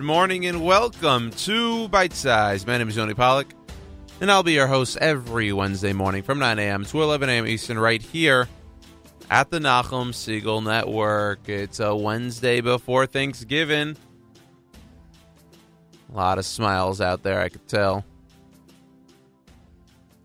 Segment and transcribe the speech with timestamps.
[0.00, 2.66] Good morning and welcome to Bite Size.
[2.66, 3.50] My name is Yoni Pollak,
[4.22, 6.86] and I'll be your host every Wednesday morning from 9 a.m.
[6.86, 7.46] to 11 a.m.
[7.46, 8.48] Eastern, right here
[9.30, 11.46] at the Nachum Segal Network.
[11.50, 13.94] It's a Wednesday before Thanksgiving.
[16.10, 18.02] A lot of smiles out there, I could tell.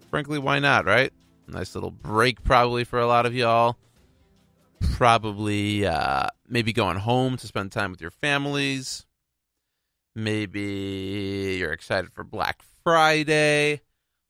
[0.10, 1.12] Frankly, why not, right?
[1.50, 3.76] Nice little break, probably, for a lot of y'all.
[4.94, 9.06] Probably, uh, maybe going home to spend time with your families.
[10.16, 13.82] Maybe you're excited for Black Friday.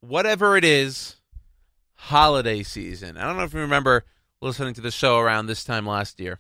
[0.02, 1.18] Whatever it is,
[1.94, 3.18] holiday season.
[3.18, 4.04] I don't know if you remember
[4.42, 6.40] listening to the show around this time last year.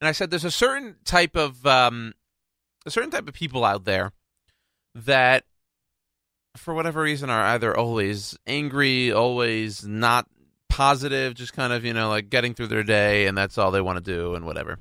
[0.00, 2.14] And I said there's a certain type of um,
[2.84, 4.12] a certain type of people out there
[4.94, 5.44] that
[6.56, 10.26] for whatever reason are either always angry, always not
[10.68, 13.80] positive, just kind of, you know, like getting through their day and that's all they
[13.80, 14.78] want to do and whatever.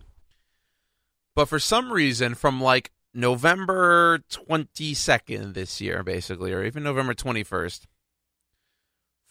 [1.36, 7.85] But for some reason from like November 22nd this year basically or even November 21st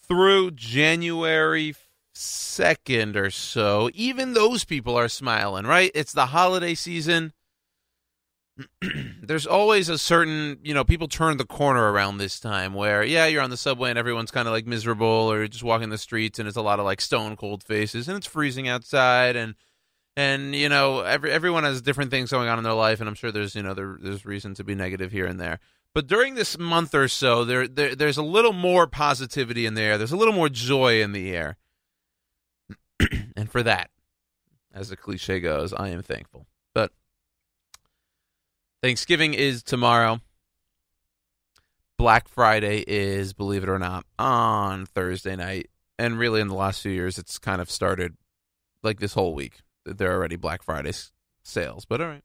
[0.08, 1.74] through January
[2.14, 5.90] 2nd or so, even those people are smiling, right?
[5.94, 7.32] It's the holiday season
[9.22, 13.26] there's always a certain, you know, people turn the corner around this time where, yeah,
[13.26, 15.98] you're on the subway and everyone's kind of like miserable, or you're just walking the
[15.98, 19.54] streets and it's a lot of like stone cold faces and it's freezing outside and
[20.16, 23.14] and you know every everyone has different things going on in their life and I'm
[23.14, 25.60] sure there's you know there, there's reason to be negative here and there.
[25.94, 29.82] But during this month or so, there, there there's a little more positivity in the
[29.82, 29.96] air.
[29.96, 31.56] There's a little more joy in the air,
[33.36, 33.90] and for that,
[34.72, 36.46] as the cliche goes, I am thankful.
[36.74, 36.90] But
[38.82, 40.20] Thanksgiving is tomorrow.
[41.96, 45.70] Black Friday is, believe it or not, on Thursday night.
[45.96, 48.16] And really, in the last few years, it's kind of started
[48.82, 49.60] like this whole week.
[49.84, 50.92] There are already Black Friday
[51.42, 52.24] sales, but all right.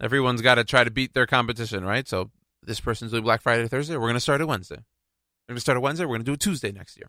[0.00, 2.06] Everyone's got to try to beat their competition, right?
[2.06, 2.30] So
[2.62, 3.94] this person's doing Black Friday Thursday.
[3.94, 4.76] We're going to start it Wednesday.
[4.76, 6.04] We're going to start it Wednesday.
[6.04, 7.08] We're going to do it Tuesday next year.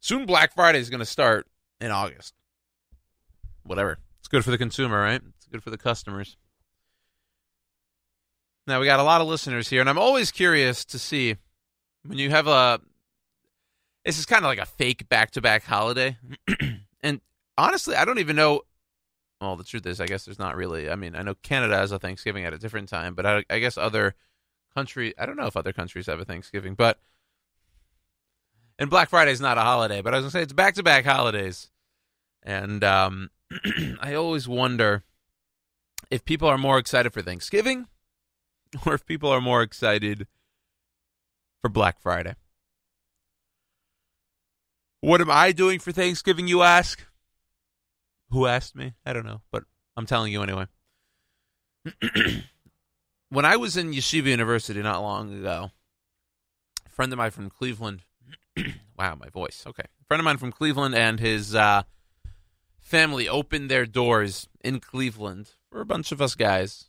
[0.00, 1.46] Soon Black Friday is going to start
[1.80, 2.34] in August.
[3.64, 3.98] Whatever.
[4.20, 5.20] It's good for the consumer, right?
[5.36, 6.36] It's good for the customers.
[8.66, 11.36] Now we got a lot of listeners here, and I'm always curious to see
[12.04, 12.80] when you have a.
[14.04, 16.18] This is kind of like a fake back-to-back holiday,
[17.02, 17.20] and
[17.56, 18.62] honestly, I don't even know.
[19.40, 20.90] Well, the truth is, I guess there's not really.
[20.90, 23.58] I mean, I know Canada has a Thanksgiving at a different time, but I, I
[23.60, 24.14] guess other
[24.74, 25.14] country.
[25.18, 26.98] I don't know if other countries have a Thanksgiving, but
[28.78, 31.70] and Black Friday is not a holiday, but I was gonna say it's back-to-back holidays,
[32.42, 33.30] and um,
[34.00, 35.04] I always wonder
[36.10, 37.86] if people are more excited for Thanksgiving
[38.86, 40.26] or if people are more excited
[41.60, 42.34] for Black Friday.
[45.00, 47.04] What am I doing for Thanksgiving, you ask?
[48.30, 48.94] Who asked me?
[49.06, 49.64] I don't know, but
[49.96, 50.66] I'm telling you anyway.
[53.30, 55.70] when I was in Yeshiva University not long ago,
[56.84, 58.02] a friend of mine from Cleveland,
[58.98, 59.64] wow, my voice.
[59.66, 59.84] Okay.
[59.84, 61.84] A friend of mine from Cleveland and his uh,
[62.80, 66.86] family opened their doors in Cleveland for a bunch of us guys.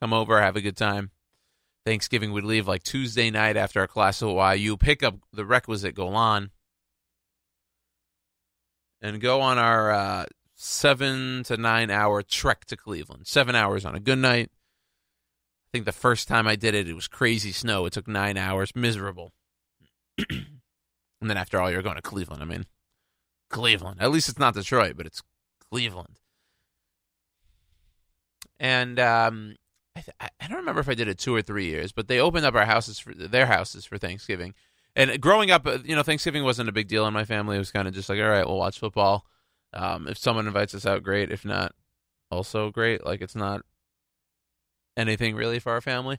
[0.00, 1.10] Come over, have a good time.
[1.84, 5.94] Thanksgiving, we'd leave like Tuesday night after our class at YU, pick up the requisite
[5.94, 6.50] Golan,
[9.00, 13.26] and go on our uh, seven to nine hour trek to Cleveland.
[13.26, 14.50] Seven hours on a good night.
[14.52, 17.86] I think the first time I did it, it was crazy snow.
[17.86, 19.32] It took nine hours, miserable.
[20.18, 20.50] and
[21.22, 22.42] then after all, you're going to Cleveland.
[22.42, 22.66] I mean,
[23.50, 23.98] Cleveland.
[24.00, 25.22] At least it's not Detroit, but it's
[25.70, 26.18] Cleveland.
[28.58, 29.56] And um,
[29.96, 32.18] I, th- I don't remember if I did it two or three years, but they
[32.18, 34.54] opened up our houses for their houses for Thanksgiving.
[34.96, 37.56] And growing up, uh, you know, Thanksgiving wasn't a big deal in my family.
[37.56, 39.24] It was kind of just like, all right, we'll watch football.
[39.72, 41.30] Um, if someone invites us out, great.
[41.30, 41.72] If not,
[42.30, 43.04] also great.
[43.04, 43.62] Like it's not
[44.96, 46.18] anything really for our family.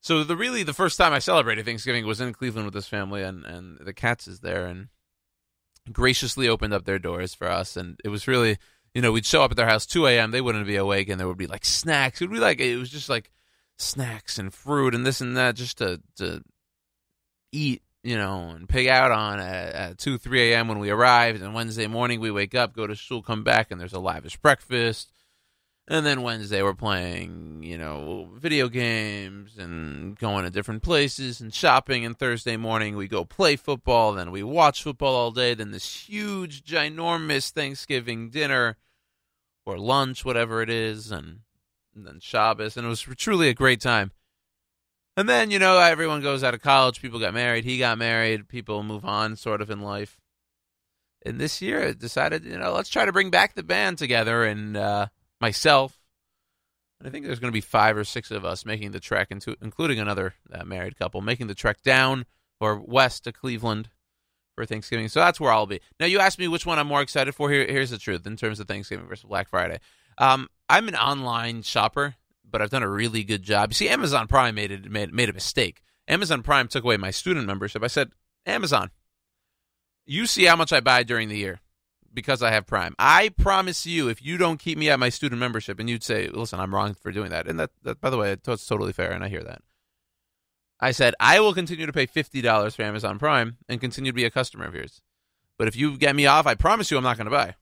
[0.00, 3.22] So the really the first time I celebrated Thanksgiving was in Cleveland with this family,
[3.22, 4.88] and and the cats is there, and
[5.92, 8.58] graciously opened up their doors for us, and it was really,
[8.94, 10.32] you know, we'd show up at their house 2 a.m.
[10.32, 12.20] They wouldn't be awake, and there would be like snacks.
[12.20, 13.30] It would be like it was just like
[13.78, 16.42] snacks and fruit and this and that, just to to
[17.52, 20.68] eat, you know, and pig out on at, at 2, 3 a.m.
[20.68, 21.42] when we arrived.
[21.42, 24.36] And Wednesday morning we wake up, go to school, come back, and there's a lavish
[24.38, 25.12] breakfast.
[25.88, 31.52] And then Wednesday we're playing, you know, video games and going to different places and
[31.52, 32.04] shopping.
[32.04, 34.12] And Thursday morning we go play football.
[34.12, 35.54] Then we watch football all day.
[35.54, 38.76] Then this huge, ginormous Thanksgiving dinner
[39.66, 41.40] or lunch, whatever it is, and,
[41.94, 42.76] and then Shabbos.
[42.76, 44.12] And it was truly a great time.
[45.16, 47.02] And then, you know, everyone goes out of college.
[47.02, 47.64] People got married.
[47.64, 48.48] He got married.
[48.48, 50.18] People move on sort of in life.
[51.24, 54.44] And this year I decided, you know, let's try to bring back the band together
[54.44, 55.06] and, uh,
[55.40, 55.98] myself,
[56.98, 59.32] and I think there's going to be five or six of us making the trek,
[59.32, 62.26] into, including another uh, married couple, making the trek down
[62.60, 63.90] or west to Cleveland
[64.54, 65.08] for Thanksgiving.
[65.08, 65.80] So that's where I'll be.
[65.98, 67.50] Now, you asked me which one I'm more excited for.
[67.50, 69.80] Here, here's the truth in terms of Thanksgiving versus Black Friday.
[70.16, 72.14] Um, I'm an online shopper,
[72.52, 73.70] but I've done a really good job.
[73.70, 75.82] You see, Amazon Prime made it made, made a mistake.
[76.06, 77.82] Amazon Prime took away my student membership.
[77.82, 78.10] I said,
[78.46, 78.90] Amazon,
[80.04, 81.60] you see how much I buy during the year
[82.12, 82.94] because I have Prime.
[82.98, 86.28] I promise you, if you don't keep me at my student membership, and you'd say,
[86.28, 89.12] "Listen, I'm wrong for doing that," and that, that by the way, it's totally fair,
[89.12, 89.62] and I hear that.
[90.80, 94.16] I said I will continue to pay fifty dollars for Amazon Prime and continue to
[94.16, 95.00] be a customer of yours.
[95.58, 97.54] But if you get me off, I promise you, I'm not going to buy.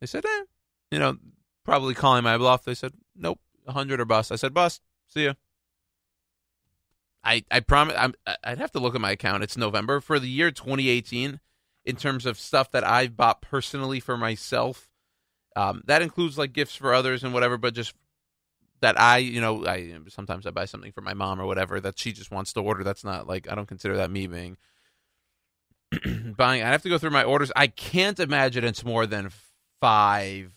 [0.00, 0.42] They said, "Eh,"
[0.90, 1.16] you know,
[1.64, 2.64] probably calling my bluff.
[2.64, 5.34] They said, "Nope, hundred or bust." I said, "Bust." See ya.
[7.24, 7.94] I I promise.
[7.98, 8.14] I'm,
[8.44, 9.42] I'd have to look at my account.
[9.42, 11.40] It's November for the year 2018
[11.84, 14.88] in terms of stuff that I've bought personally for myself.
[15.54, 17.94] Um, that includes like gifts for others and whatever, but just
[18.80, 21.98] that I, you know, I sometimes I buy something for my mom or whatever that
[21.98, 22.84] she just wants to order.
[22.84, 24.56] That's not like I don't consider that me being
[26.36, 26.62] buying.
[26.62, 27.50] I have to go through my orders.
[27.56, 29.30] I can't imagine it's more than
[29.80, 30.52] five.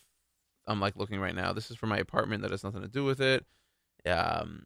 [0.70, 1.52] I'm like looking right now.
[1.52, 2.44] This is for my apartment.
[2.44, 3.44] That has nothing to do with it.
[4.06, 4.64] Um,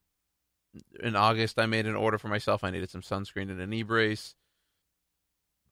[1.01, 2.63] in August, I made an order for myself.
[2.63, 4.35] I needed some sunscreen and a knee brace.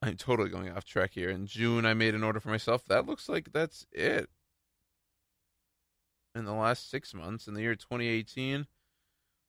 [0.01, 1.29] I'm totally going off track here.
[1.29, 2.85] In June, I made an order for myself.
[2.87, 4.29] That looks like that's it.
[6.33, 8.67] In the last six months, in the year 2018,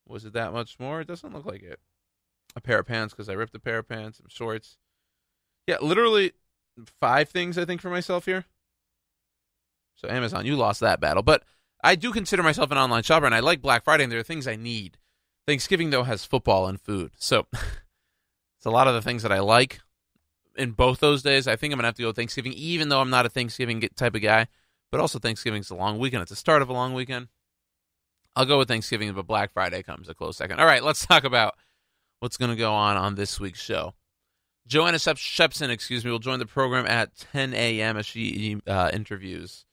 [0.06, 1.00] was it that much more?
[1.00, 1.78] It doesn't look like it.
[2.56, 4.78] A pair of pants because I ripped a pair of pants, some shorts.
[5.66, 6.32] Yeah, literally
[7.00, 8.46] five things I think for myself here.
[10.02, 11.44] So Amazon, you lost that battle, but
[11.82, 14.24] I do consider myself an online shopper, and I like Black Friday, and there are
[14.24, 14.98] things I need.
[15.46, 19.40] Thanksgiving though has football and food, so it's a lot of the things that I
[19.40, 19.80] like
[20.56, 21.48] in both those days.
[21.48, 24.14] I think I'm gonna have to go Thanksgiving, even though I'm not a Thanksgiving type
[24.14, 24.46] of guy.
[24.90, 26.20] But also Thanksgiving's a long weekend.
[26.20, 27.28] It's the start of a long weekend.
[28.36, 30.60] I'll go with Thanksgiving, but Black Friday comes a close second.
[30.60, 31.54] All right, let's talk about
[32.20, 33.94] what's going to go on on this week's show.
[34.66, 37.96] Joanna Shebson, excuse me, will join the program at 10 a.m.
[37.96, 39.64] as she uh, interviews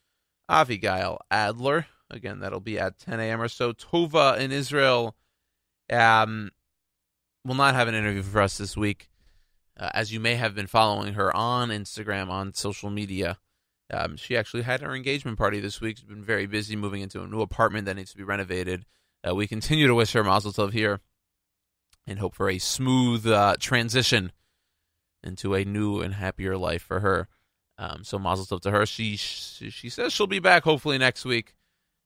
[0.50, 1.86] Avigayle Adler.
[2.10, 3.40] Again, that'll be at 10 a.m.
[3.40, 3.72] or so.
[3.72, 5.14] Tova in Israel
[5.92, 6.50] um,
[7.44, 9.10] will not have an interview for us this week
[9.80, 13.38] uh, as you may have been following her on Instagram, on social media.
[13.92, 15.96] Um, she actually had her engagement party this week.
[15.96, 18.84] She's been very busy moving into a new apartment that needs to be renovated.
[19.26, 21.00] Uh, we continue to wish her mazel tov here
[22.06, 24.32] and hope for a smooth uh, transition
[25.24, 27.28] into a new and happier life for her.
[27.80, 28.84] Um, so mazel tov to her.
[28.84, 31.54] She, she, says she'll be back hopefully next week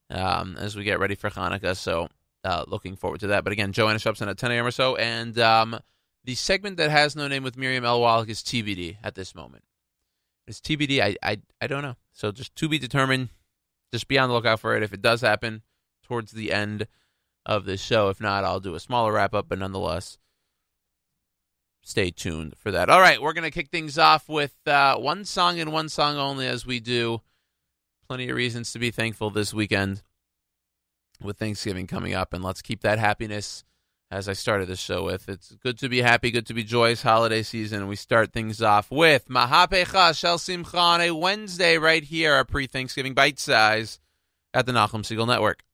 [0.09, 1.77] um, as we get ready for Hanukkah.
[1.77, 2.09] So
[2.45, 3.43] uh, looking forward to that.
[3.43, 4.67] But again, Joanna Shebson at 10 a.m.
[4.67, 5.81] or so, and um,
[6.23, 8.01] the segment that has no name with Miriam L.
[8.01, 9.65] Wallach is TBD at this moment.
[10.47, 11.01] It's TBD.
[11.01, 11.97] I, I, I don't know.
[12.13, 13.31] So just to be determined.
[13.93, 14.83] Just be on the lookout for it.
[14.83, 15.63] If it does happen
[16.05, 16.87] towards the end
[17.47, 19.49] of this show, if not, I'll do a smaller wrap up.
[19.49, 20.19] But nonetheless,
[21.85, 22.89] stay tuned for that.
[22.89, 26.49] All right, we're gonna kick things off with uh, one song and one song only,
[26.49, 27.21] as we do.
[28.09, 30.03] Plenty of reasons to be thankful this weekend
[31.23, 33.65] with Thanksgiving coming up, and let's keep that happiness
[34.11, 35.29] as I started the show with.
[35.29, 37.81] It's good to be happy, good to be joyous holiday season.
[37.81, 42.45] And we start things off with Mahapecha Shel Simcha on a Wednesday right here, our
[42.45, 44.01] pre Thanksgiving bite size
[44.53, 45.65] at the Nachum Segal Network.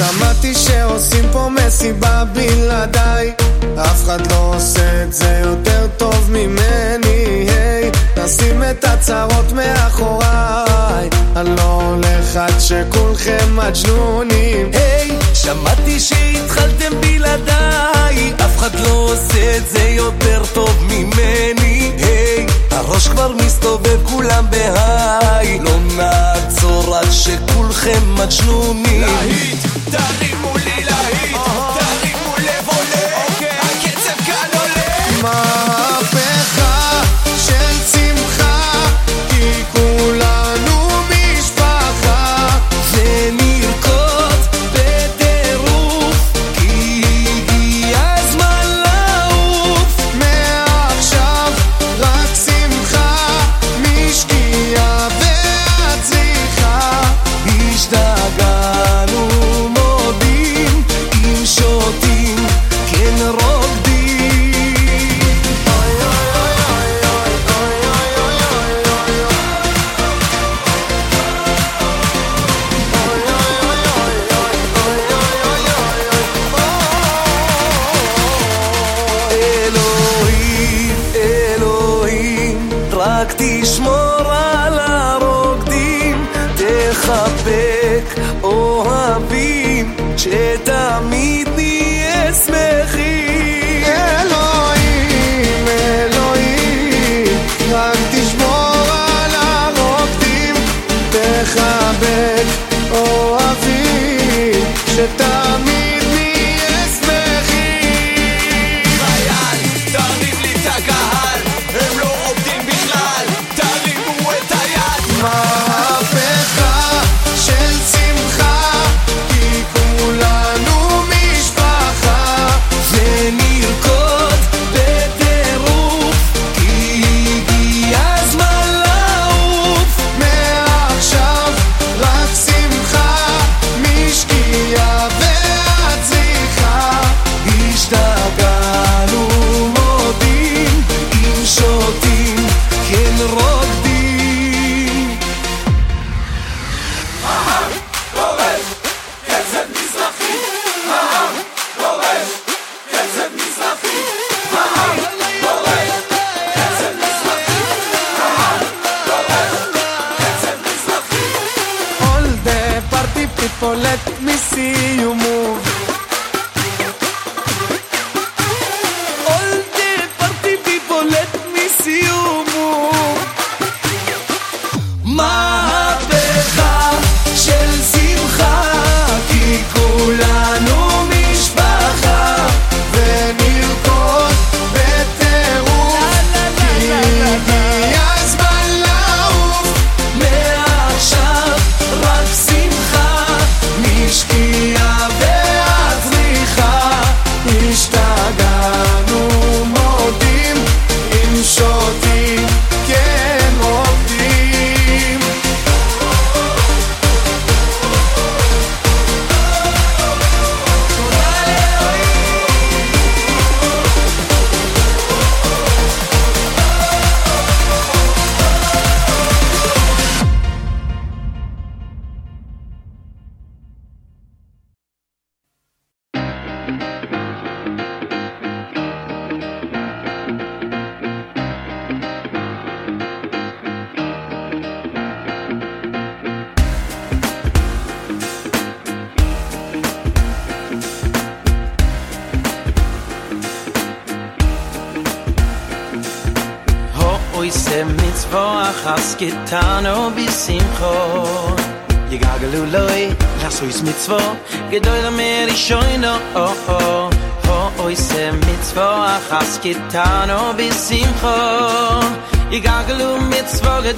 [0.00, 3.32] שמעתי שעושים פה מסיבה בלעדיי.
[3.76, 7.90] אף אחד לא עושה את זה יותר טוב ממני היי,
[8.24, 11.08] נשים את הצרות מאחוריי.
[11.36, 14.99] אני לא הולך עד שכולכם מג'נונים היי,
[15.42, 18.32] שמעתי שהתחלתם בלעדיי.
[18.44, 21.92] אף אחד לא עושה את זה יותר טוב ממני.
[21.98, 25.58] היי, הראש כבר מסתובב כולם בהיי.
[25.58, 29.00] לא נעצור עד שכולכם מג'נונים.
[29.00, 29.58] להיט
[29.90, 31.36] תרימו לי להיט,
[31.74, 33.24] תרימו לב עולה,
[33.62, 35.59] הקצב כאן עולה.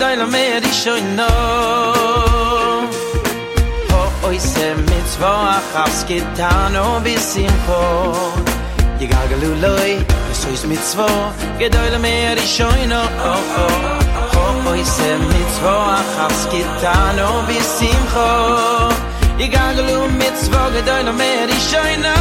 [0.02, 0.84] goy la mer ich
[1.18, 1.32] no
[3.90, 5.34] ho oi se mit zwa
[5.74, 7.80] hab's getan und bis im po
[8.98, 9.90] die gagalu loy
[10.32, 11.08] es is mit zwa
[11.60, 12.36] goy lo mer
[12.92, 13.68] no ho ho
[14.32, 15.76] ho oi se mit zwa
[16.16, 18.28] hab's getan und bis im po
[19.38, 21.72] die gagalu mit zwa goy lo mer ich
[22.06, 22.16] no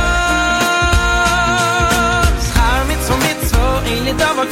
[2.48, 4.46] schar mit zwa mit zwa, ili da wa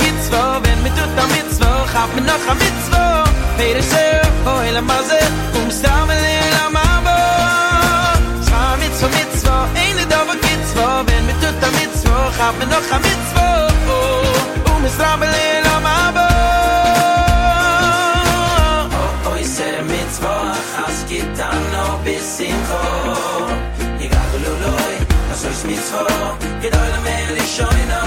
[0.90, 3.04] mit tut da mit zwo hab mir noch a um mit zwo
[3.58, 5.22] wer is er hoel a maze
[5.58, 7.18] um stamel in la mabo
[8.46, 11.92] zwa mit zwo mit zwo eine da wo git zwo wenn mit tut da mit
[12.02, 13.48] zwo hab mir noch a mit zwo
[13.96, 16.28] oh, um stamel in la mabo
[19.32, 20.36] oi oh, oh, ser mit zwo
[20.76, 22.82] has git da no bis in ko
[24.04, 24.08] i
[24.46, 24.89] lo lo
[25.48, 26.06] mitzvo
[26.62, 28.02] gedoy le mer shoyno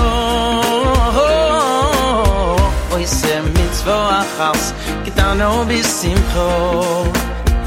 [2.93, 4.73] Oy se mitzvo achas
[5.05, 6.47] kitano oh, bisimcho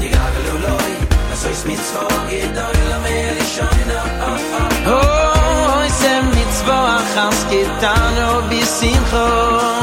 [0.01, 0.93] Yegagalu loy
[1.33, 5.79] asois mitzvo gedoy le mer shoyno oh, oh.
[5.79, 9.82] Oy se mitzvo achas kitano bisimcho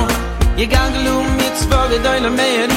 [0.61, 2.69] Yegagalu mitzvo gedoy le mer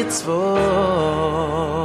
[0.00, 1.79] Dove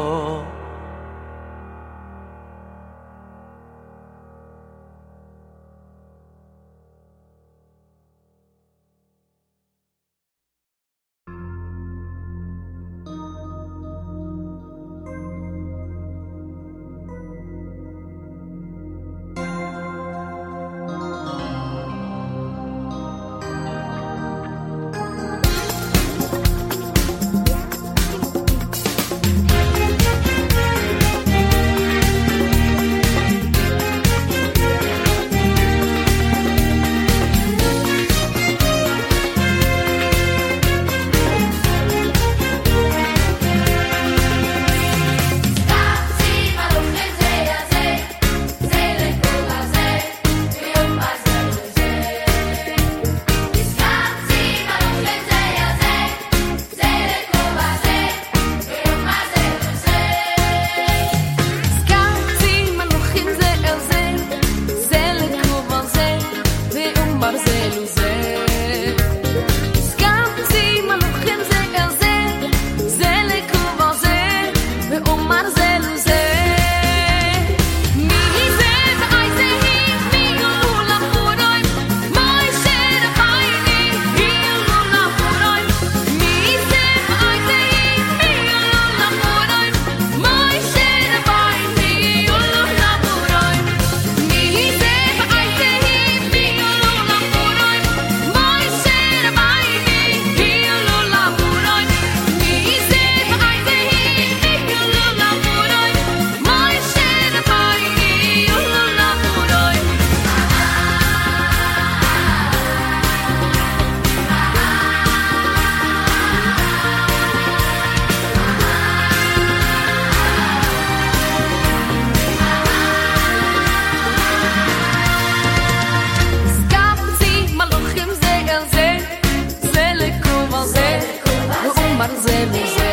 [132.05, 132.84] What is everything?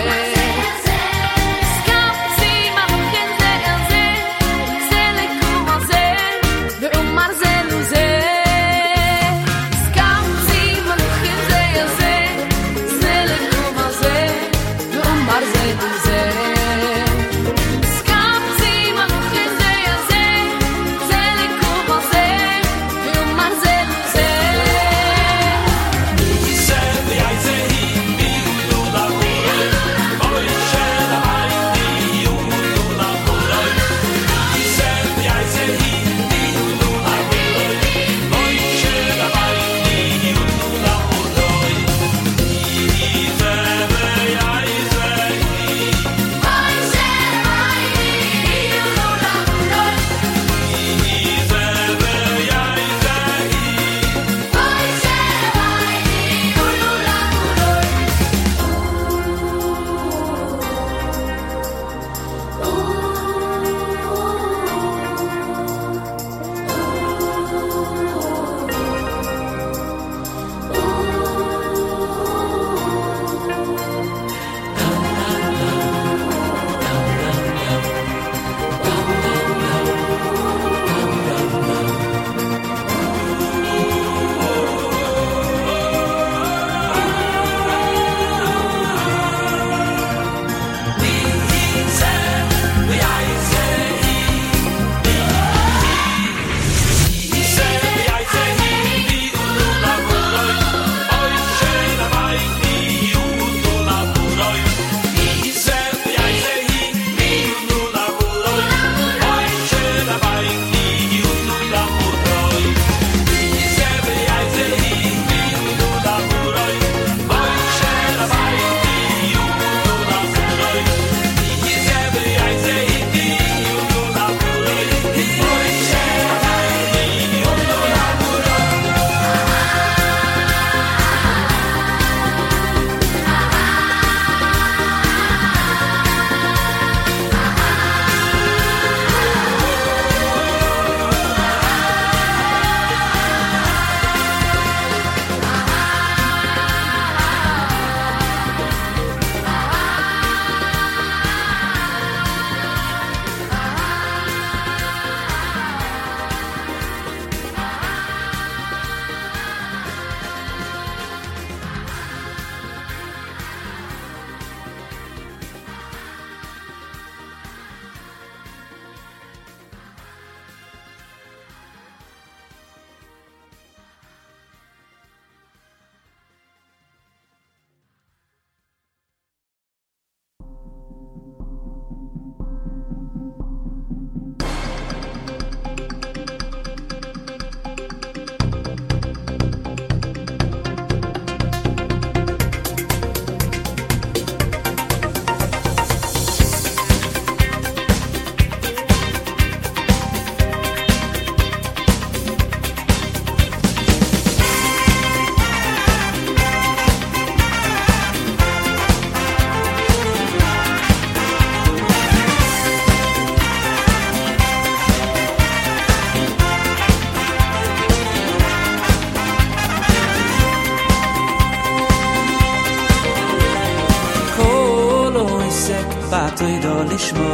[226.22, 227.30] Batoi do lishmo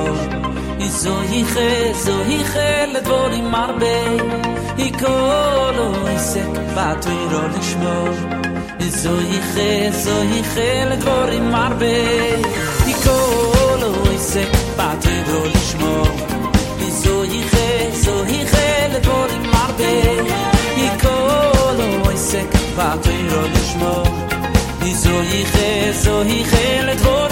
[0.86, 3.96] izo hiche zo hiche le dvorim marbe
[4.86, 7.96] i kolo isek batoi do lishmo
[8.86, 9.68] izo hiche
[10.04, 11.94] zo hiche le dvorim marbe
[12.92, 15.94] i kolo isek batoi do lishmo
[16.88, 17.68] izo hiche
[18.04, 19.92] zo hiche le dvorim marbe
[20.86, 21.88] i kolo
[22.78, 23.94] batoi do lishmo
[24.90, 25.70] izo hiche
[26.04, 27.27] zo hiche le dvorim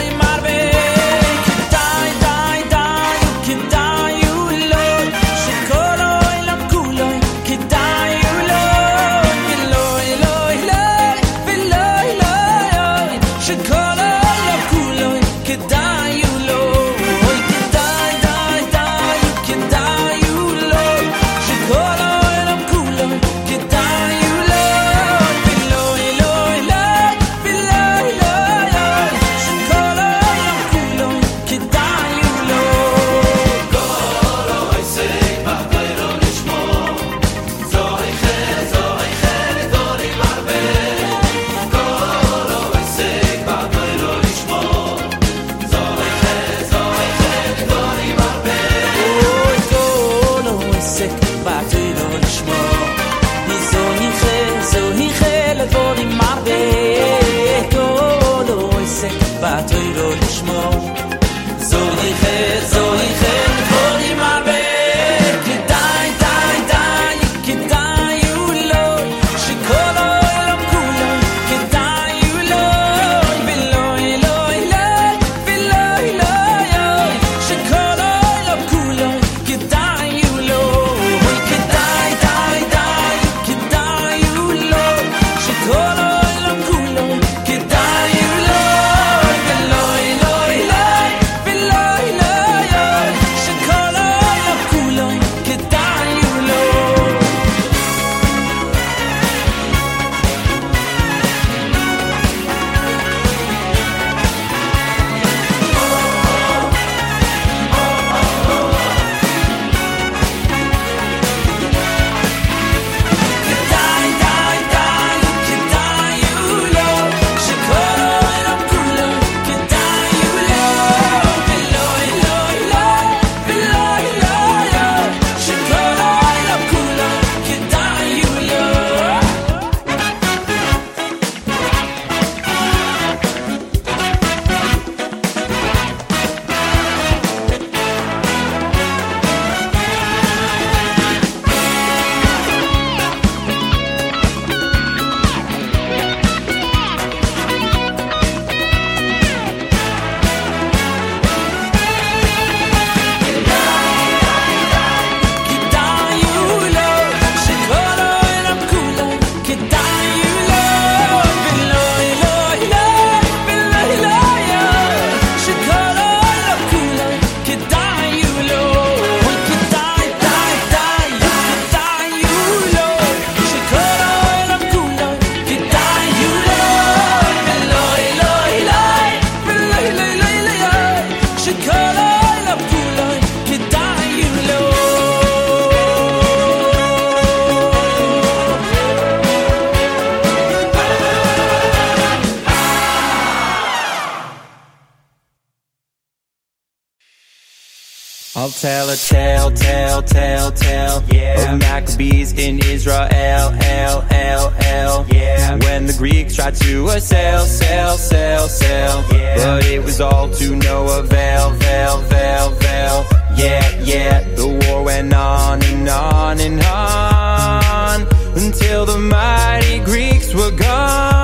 [198.47, 201.03] I'll tell a tale, tale, tale, tale.
[201.09, 201.55] Yeah.
[201.55, 205.07] Of Maccabees in Israel, L, L, L.
[205.09, 205.57] Yeah.
[205.57, 209.05] When the Greeks tried to assail, sail, sail, sail.
[209.11, 209.37] Yeah.
[209.37, 213.07] But it was all to no avail, veil, veil, veil.
[213.37, 214.21] Yeah, yeah.
[214.37, 218.03] The war went on and on and on
[218.37, 221.16] until the mighty Greeks were gone.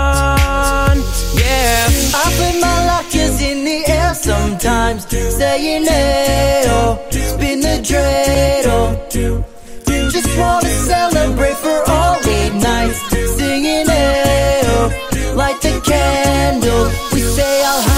[4.62, 6.62] times, saying hey
[7.10, 9.10] spin the dreidel.
[10.12, 13.00] Just wanna celebrate for all the nights,
[13.36, 16.84] singing hey oh, light the candle.
[17.12, 17.91] We say I'll.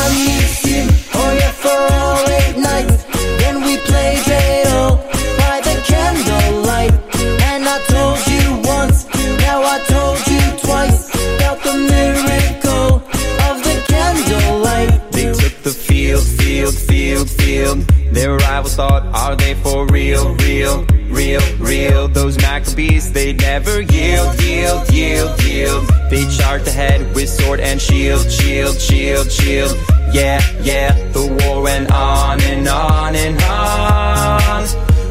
[17.65, 17.79] field.
[18.15, 22.09] Their rivals thought, are they for real, real, real, real?
[22.09, 25.89] Those Maccabees, they never yield, yield, yield, yield.
[26.11, 29.77] They charged ahead with sword and shield, shield, shield, shield.
[30.13, 34.63] Yeah, yeah, the war went on and on and on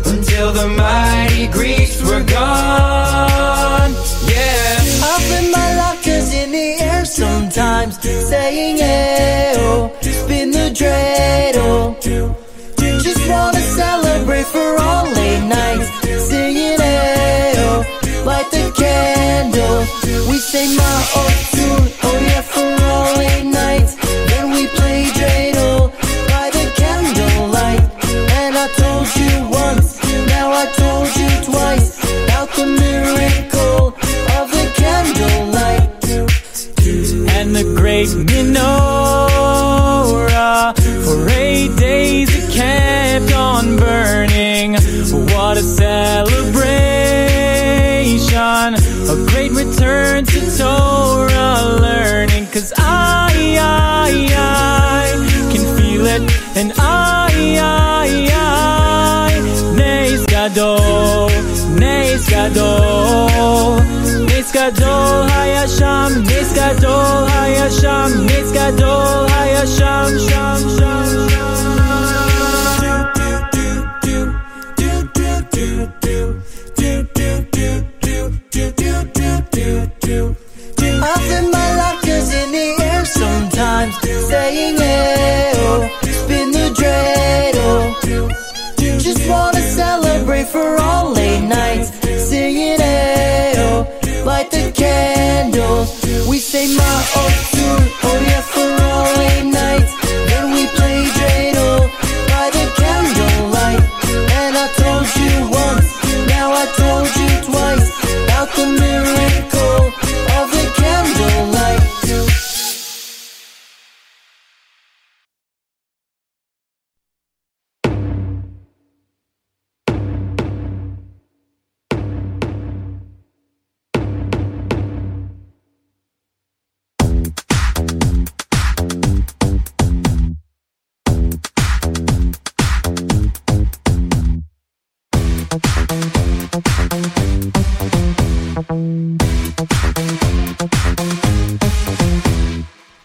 [0.06, 3.92] until the mighty Greeks were gone.
[4.32, 4.80] Yeah,
[5.12, 9.33] up in my lockers in the air sometimes, saying yeah
[10.74, 11.96] dreidel.
[13.04, 15.90] Just wanna celebrate for all late nights,
[16.28, 17.84] singing, oh,
[18.26, 19.80] light the candle.
[20.30, 23.96] We say, ma, oh, soon, oh, yeah, for all late nights.
[24.30, 25.92] Then we play dreidel
[26.32, 27.84] by the candlelight.
[28.40, 29.88] And I told you once,
[30.28, 31.88] now I told you twice,
[32.26, 33.88] about the miracle
[34.38, 35.84] of the candlelight.
[37.38, 38.93] and the great menorah.
[40.76, 44.74] For eight days it kept on burning.
[45.34, 46.34] What a celebration!
[49.14, 52.48] A great return to Torah learning.
[52.48, 56.22] Cause I, I, I can feel it,
[56.56, 61.33] and I, I, I, Nes Gadol, oh,
[62.24, 63.84] Nes Gadol.
[64.28, 71.04] Nes Gadol Hayasham, Nes Gadol Hayasham, Nes Gadol Hayasham, Sham, Sham,
[81.04, 83.94] Up in my lockers in the air sometimes,
[84.30, 85.90] saying, hey,
[86.24, 87.80] spin the dreidel.
[89.02, 90.83] Just wanna celebrate for all
[96.72, 96.84] Ma,
[97.16, 100.03] oh, soon, oh, for all late nights.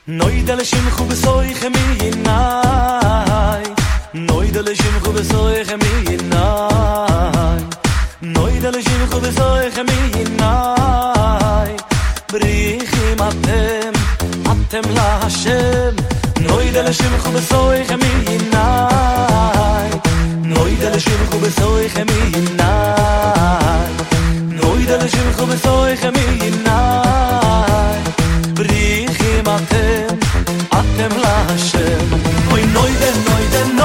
[0.09, 3.65] נויד אל שם חוב סוי חמי נאי
[4.15, 7.63] נויד אל שם חוב סוי חמי נאי
[8.23, 11.77] נויד אל שם חוב סוי חמי נאי
[12.33, 13.93] בריחים אתם
[14.45, 15.95] אתם להשם
[16.41, 19.91] נויד אל שם חוב סוי חמי נאי
[20.43, 21.49] נויד אל שם חוב
[24.99, 26.57] Ele shul khum soy khami im
[29.57, 30.19] atem
[30.79, 32.09] atem lashem.
[32.53, 33.78] Oy noy den noy den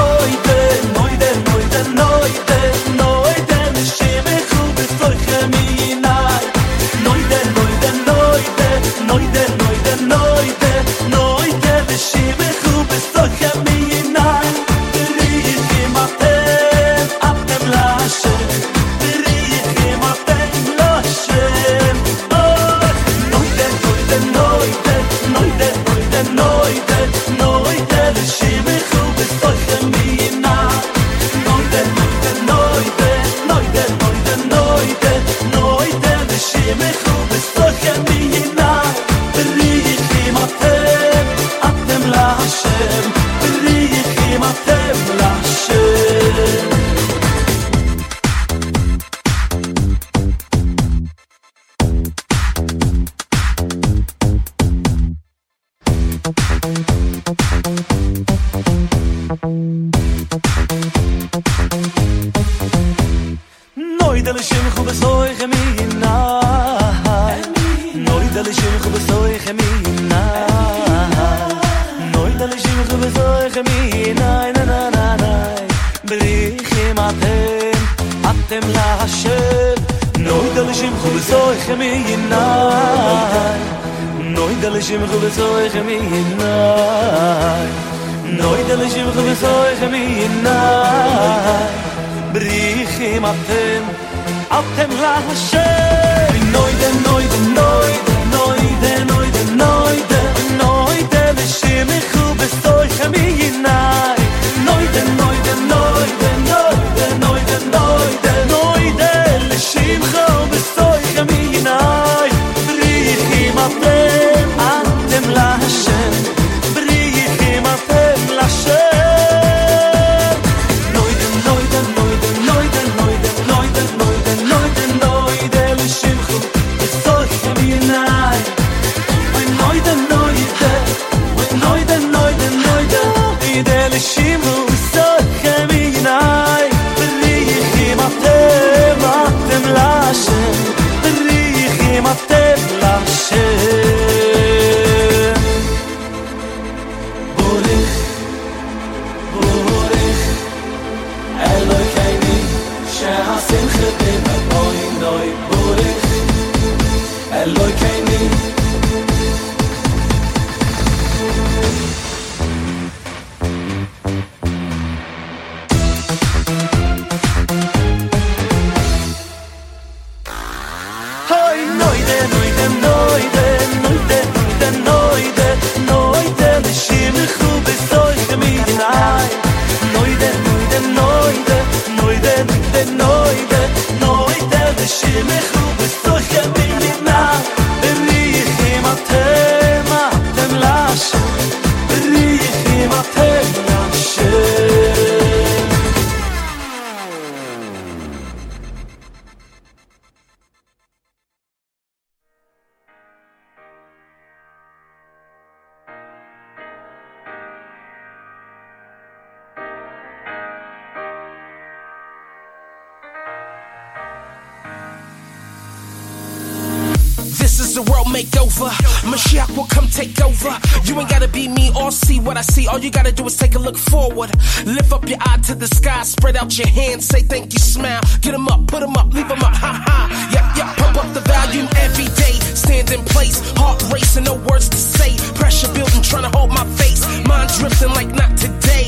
[219.94, 220.50] take over.
[220.84, 222.66] You ain't gotta be me or see what I see.
[222.66, 224.30] All you gotta do is take a look forward.
[224.66, 228.00] Lift up your eye to the sky, spread out your hands, say thank you, smile.
[228.20, 230.00] Get them up, put them up, leave them up, ha ha.
[230.34, 232.34] Yep, yep, pump up the volume every day.
[232.58, 235.14] Stand in place, heart racing, no words to say.
[235.34, 237.06] Pressure building, trying to hold my face.
[237.26, 238.86] Mind drifting like not today.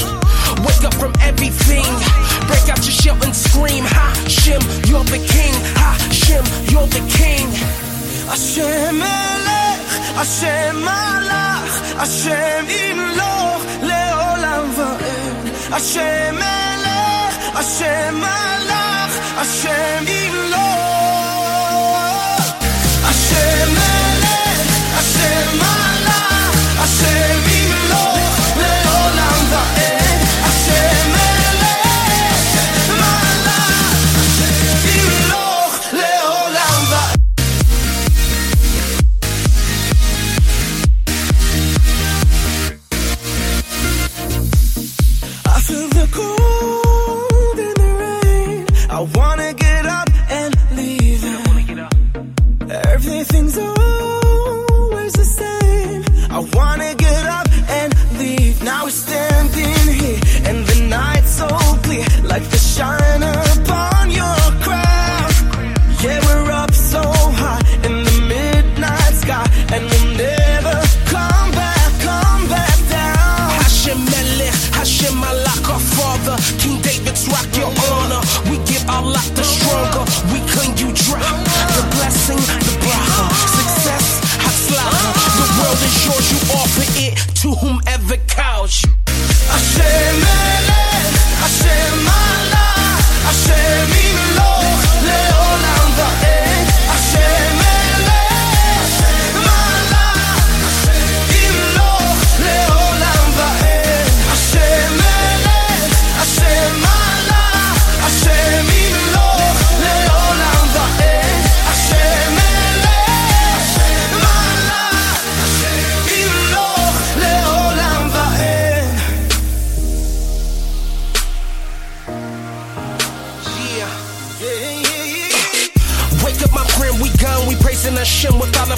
[0.67, 1.87] Wake up from everything.
[2.51, 5.55] Break out your shell and scream, ha, shim, you're the king.
[5.79, 7.47] Ha, shim, you're the king.
[8.27, 9.56] Hashem
[10.17, 15.49] השם מלך, השם ימלוך לעולם ועד.
[15.73, 20.57] השם מלך, השם מלך, השם ימלוך.
[23.05, 24.06] השם מלך,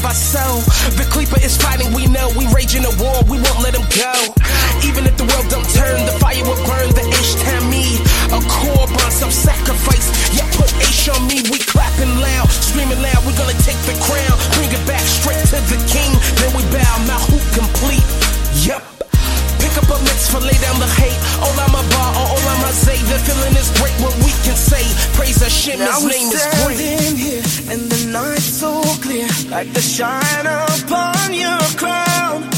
[0.08, 0.60] all our soul.
[0.96, 2.32] The Creeper is fighting, we know.
[2.36, 4.12] We raging a war, we won't let him go.
[4.84, 6.88] Even if the world don't turn, the fire will burn.
[6.96, 7.36] The Ish
[7.68, 8.00] me,
[8.32, 10.08] a korban, some sacrifice.
[10.32, 11.44] Yeah, put Ish on me.
[11.52, 13.20] We clapping loud, screaming loud.
[13.26, 16.10] We gonna take the crown, bring it back straight to the king.
[16.40, 18.04] Then we bow, Malhut complete.
[18.64, 18.98] Yep.
[19.58, 21.18] Pick up a mitzvah, lay down the hate.
[21.42, 22.96] Olam haba, or olam hazeh.
[23.10, 24.86] The feeling is great what we can say,
[25.18, 26.78] Praise Hashem, Now His name is great.
[26.78, 27.37] here,
[29.50, 32.57] like the shine upon your crown.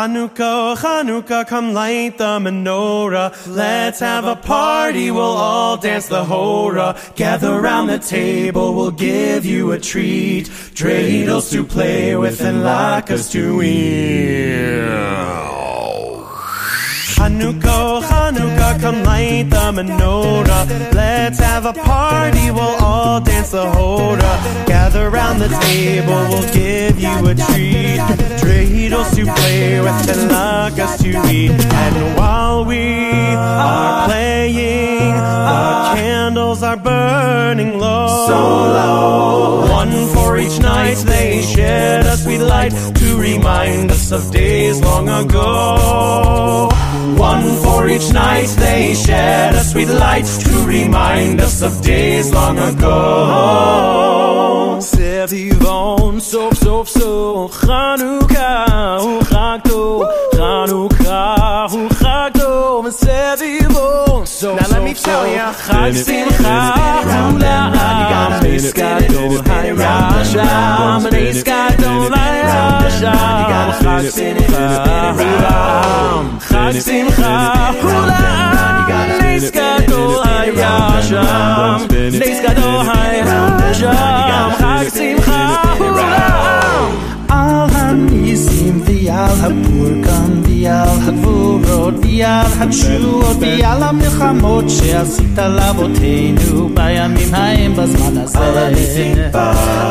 [0.00, 3.28] Chanukah, Chanukah, oh come light the menorah.
[3.46, 6.96] Let's have a party, we'll all dance the hora.
[7.16, 10.46] Gather round the table, we'll give you a treat.
[10.72, 14.70] Dreidels to play with and latkes to eat.
[17.20, 17.89] Hanukkah, Hanukkah,
[18.78, 20.94] come light the menorah.
[20.94, 24.32] Let's have a party, we'll all dance the hora.
[24.66, 28.00] Gather round the table, we'll give you a treat.
[28.40, 31.50] Dreidels to play with and latkes to eat.
[31.50, 38.26] And while we are playing, the candles are burning low.
[38.26, 39.70] So low.
[39.70, 45.08] One for each night, they shed a sweet light to remind us of days long
[45.08, 46.68] ago.
[47.16, 52.58] One for each night, they shed a sweet light to remind us of days long
[52.58, 52.96] ago.
[54.80, 63.59] Sevivon, sof, sof, sof, Chanukah, hu chag tov, Chanukah, hu chag tov, Sevivon,
[64.42, 66.72] Now let me tell ya, Chag Simcha,
[67.04, 73.12] Hulam, Nes Gadol Hayasham, Nes Gadol Hayasham,
[73.82, 77.34] Chag Simcha, Hulam, Chag Simcha,
[77.82, 85.40] Hulam, Nes Gadol Hayasham, Nes Gadol Hayasham, Chag Simcha,
[85.76, 85.89] Hulam.
[89.19, 99.13] hanisim v'al hapurkan v'al hagvurot v'al hatshuot v'al המלחמות שעשית לאבותינו בימים ההם בזמן הזה.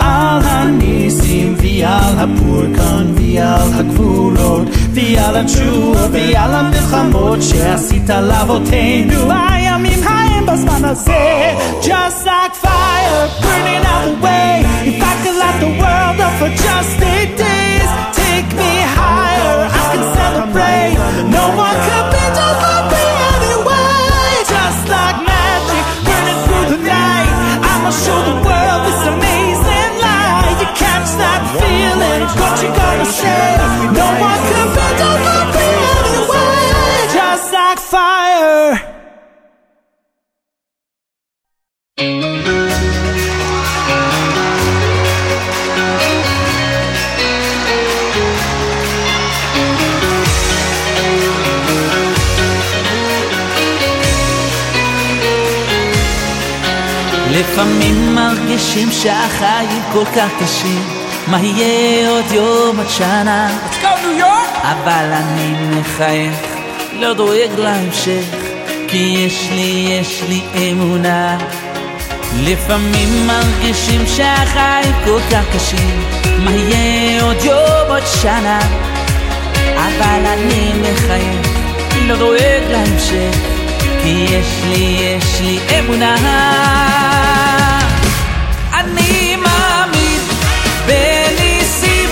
[0.01, 10.85] על הניסים ועל הפורקן ועל הגבולות ועל התשועות ועל המלחמות שעשית לאבותינו בימים ההם בזמן
[10.85, 11.53] הזה.
[11.83, 16.51] Just like fire burning out the way If I could light the world up for
[16.65, 17.58] just eight days
[18.40, 20.96] Take me higher, I can celebrate.
[21.28, 23.04] No one could be just like me
[23.36, 27.36] anyway Just like magic burning through the night.
[27.68, 30.56] I'ma show the world this amazing light.
[30.56, 33.69] You catch that feeling, what you gonna say
[57.60, 60.82] לפעמים מרגישים שהחיים כל כך קשים.
[61.28, 63.60] מה יהיה עוד יום עד שנה?
[64.62, 66.36] אבל אני מחייך,
[66.94, 68.24] לא דואג להמשך
[68.88, 71.38] כי יש לי, יש לי אמונה.
[72.44, 76.04] לפעמים מרגישים שהחיים כל כך קשים.
[76.44, 78.60] מה יהיה עוד יום עוד שנה?
[79.76, 81.48] אבל אני מחייך,
[82.08, 83.36] לא דואג להמשך
[84.04, 86.89] כי יש לי, יש לי אמונה
[88.90, 90.22] אני מאמין
[90.86, 92.10] בניסים.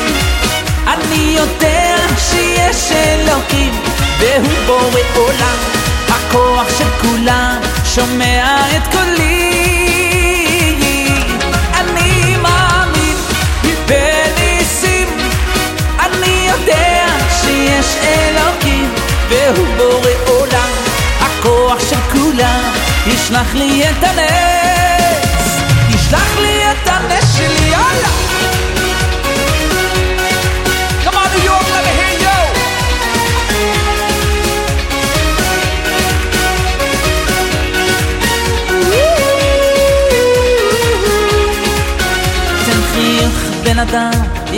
[0.87, 3.73] אני יודע שיש אלוקים
[4.19, 5.57] והוא בורא עולם.
[6.07, 10.75] הכוח של כולם שומע את קולי.
[11.73, 13.17] אני מאמין
[13.85, 15.07] בניסים.
[15.99, 17.05] אני יודע
[17.41, 18.93] שיש אלוקים
[19.29, 20.71] והוא בורא עולם.
[21.19, 22.61] הכוח של כולם
[23.07, 24.96] ישלח לי את לי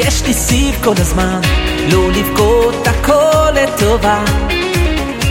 [0.10, 1.42] יש לי סיב כל הזמן
[1.92, 4.24] לא לבכות הכל לטובה.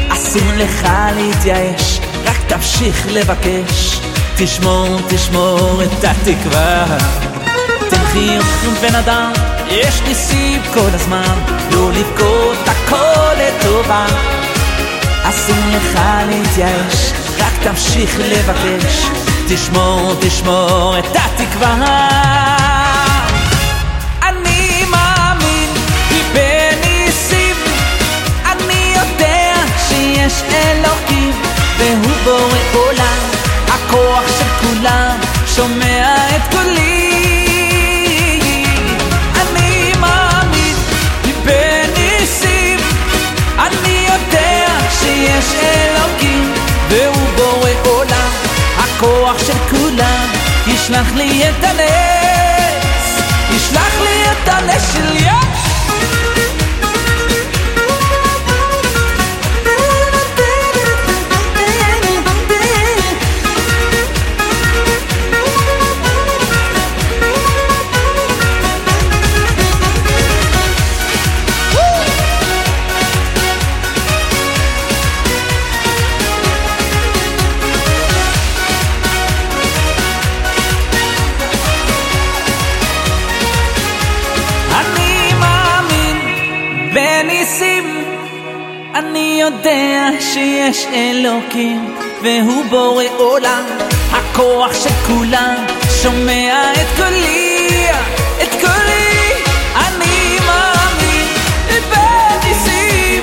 [0.09, 3.98] אסור לך להתייאש, רק תמשיך לבקש.
[4.41, 6.85] תשמור, תשמור את התקווה.
[8.13, 8.47] חיוך
[8.81, 9.33] בן אדם,
[9.69, 11.39] יש לי סיב כל הזמן,
[11.73, 14.07] לא לבכות הכל לטובה.
[15.23, 19.07] אסור לך להתייאש, רק תמשיך לבקש.
[19.49, 22.19] תשמור, תשמור את התקווה.
[29.89, 31.33] שיש אלוקים
[31.79, 33.38] והוא בורא עולם
[34.79, 38.41] של כולם שומע את קולי.
[39.41, 40.77] אני מאמין
[41.45, 42.79] בניסים
[43.59, 44.67] אני יודע
[45.01, 46.53] שיש אלוקים
[46.89, 48.31] והוא בורא עולם.
[48.79, 50.27] הכוח של כולם
[50.67, 53.23] ישלח לי את הנס.
[53.57, 55.48] ישלח לי את הנס של יש
[89.49, 93.65] יודע שיש אלוקים והוא בורא עולם.
[94.11, 95.55] הכוח של כולם
[96.03, 97.87] שומע את קולי,
[98.43, 99.33] את קולי.
[99.77, 101.27] אני מאמין
[101.91, 103.23] בניסים.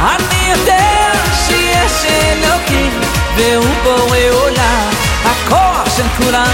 [0.00, 1.12] אני יודע
[1.46, 3.00] שיש אלוקים
[3.36, 4.90] והוא בורא עולם.
[5.24, 6.52] הכוח של כולם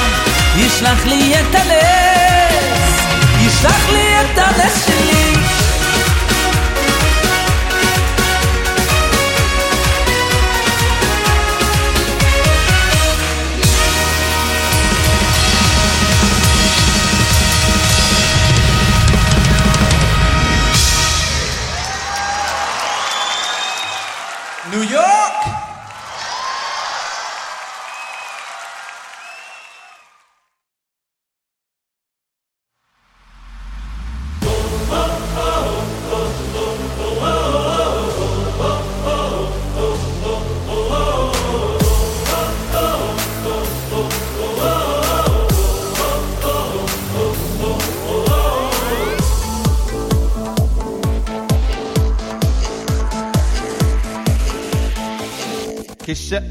[0.57, 3.01] ישלח לי את הנס
[3.41, 5.64] ישלח לי את הנס שלי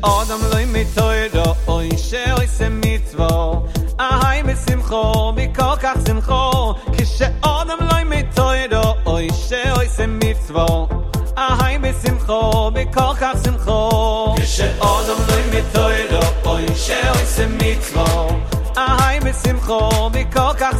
[0.04, 3.66] כשאדם לא מתוירו, אוי שעושה מצוו,
[4.00, 6.74] אהי בשמחו, מכל כך שמחו.
[6.98, 10.88] כשאדם לא מתוירו, אוי שעושה מצוו,
[11.38, 14.36] אהי בשמחו, מכל כך שמחו.
[14.38, 18.28] כשאדם לא מתוירו, אוי שעושה מצוו,
[18.78, 20.76] אהי בשמחו, מכל כך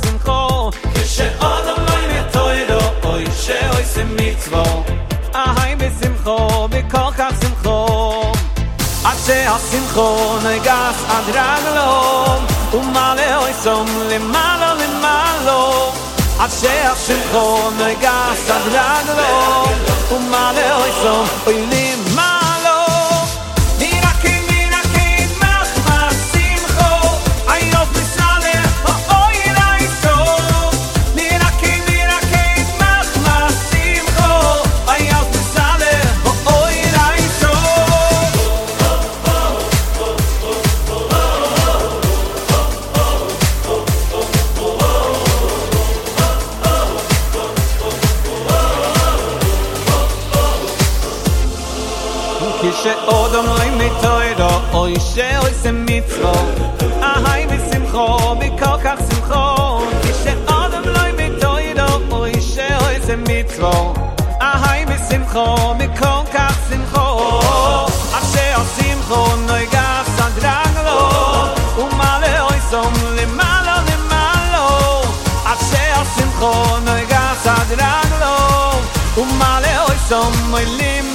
[9.26, 12.24] שהשמחו נגס עד רגלו
[12.74, 15.92] ומעלה אוי סום למעלה למעלו
[16.40, 19.66] עד שהשמחו נגס עד רגלו
[20.12, 21.93] ומעלה אוי סום אוי למעלו
[80.14, 81.13] dòng mây lim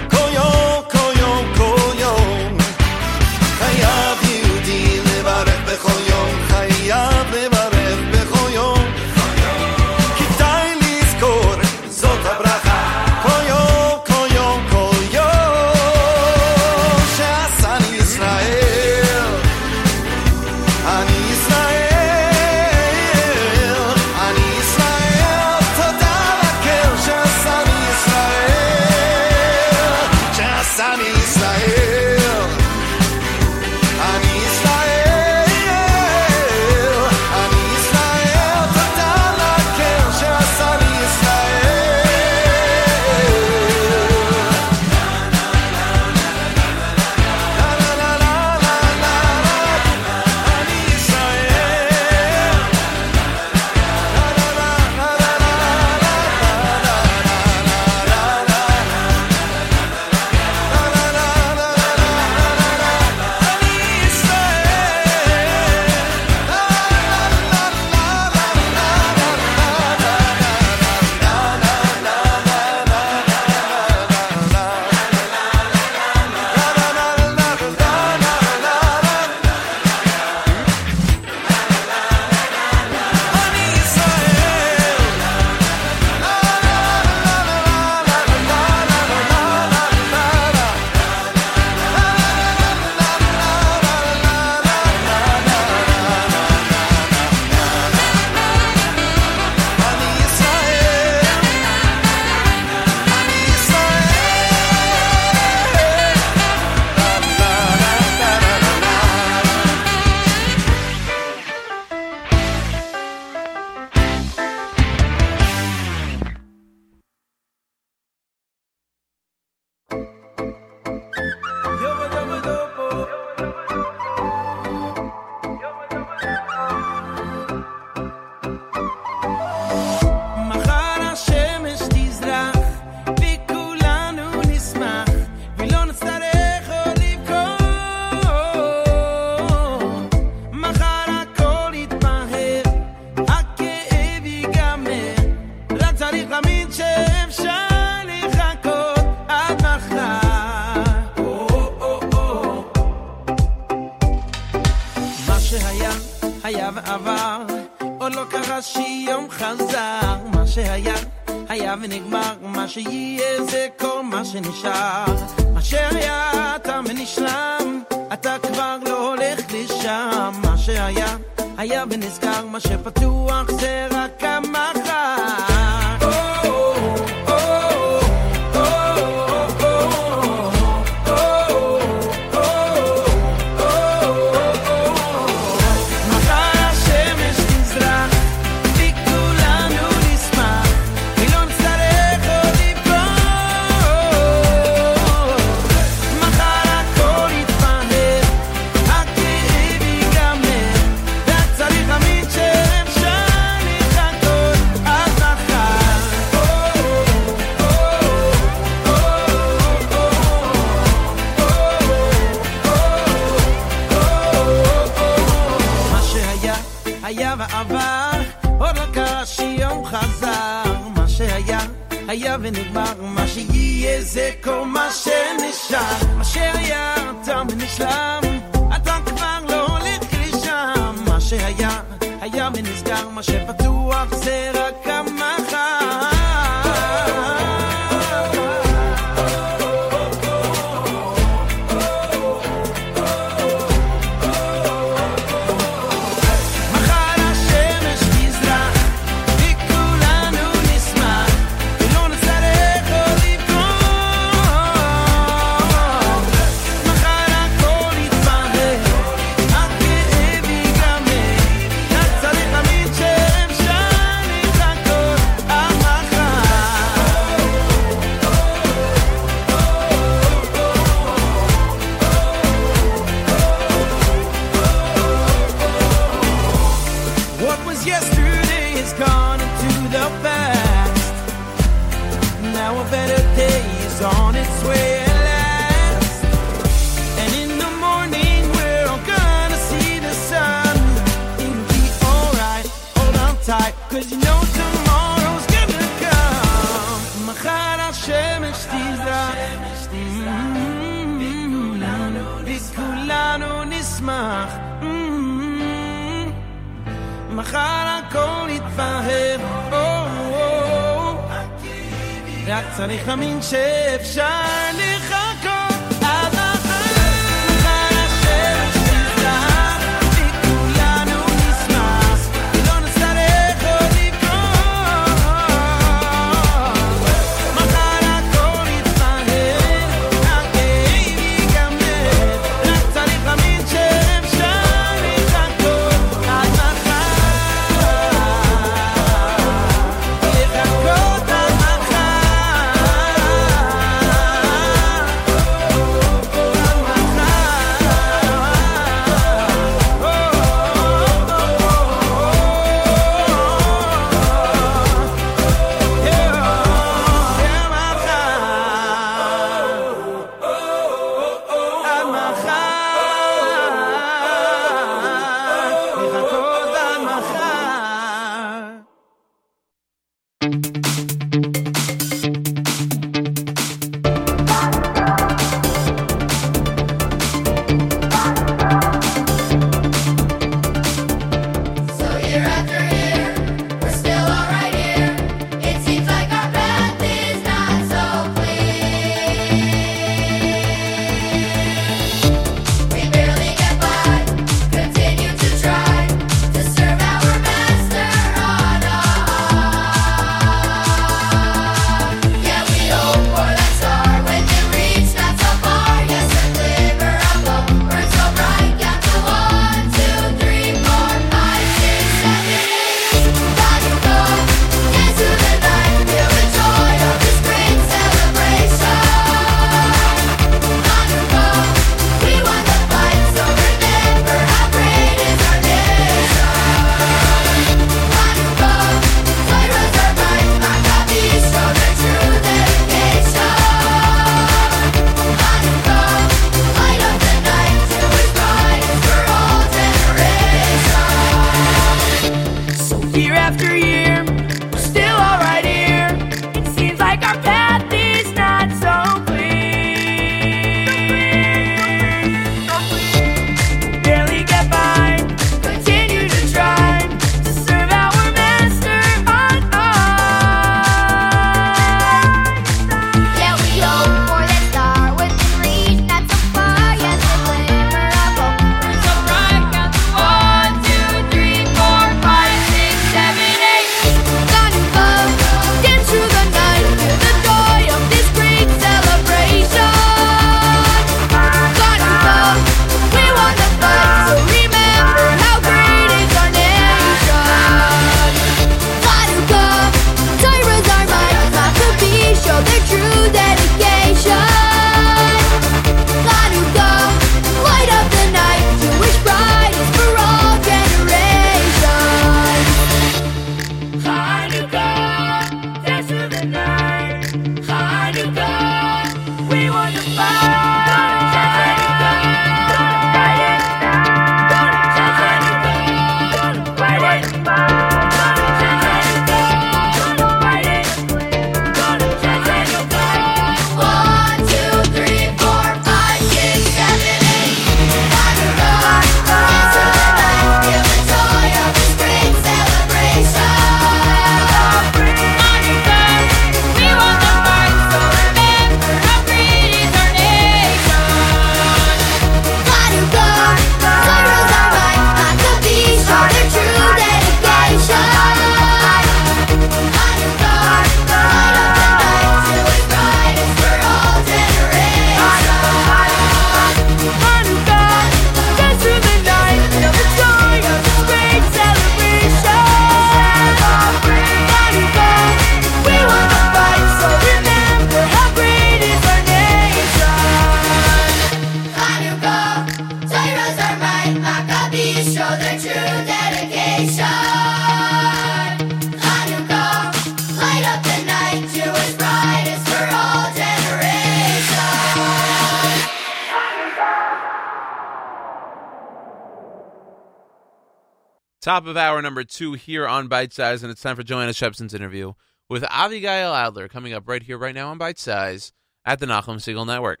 [591.48, 594.74] Top of hour number two here on Bite Size, and it's time for Joanna Shebson's
[594.74, 595.14] interview
[595.48, 598.52] with Avigayle Adler coming up right here, right now on Bite Size
[598.84, 600.00] at the Nachum Segal Network.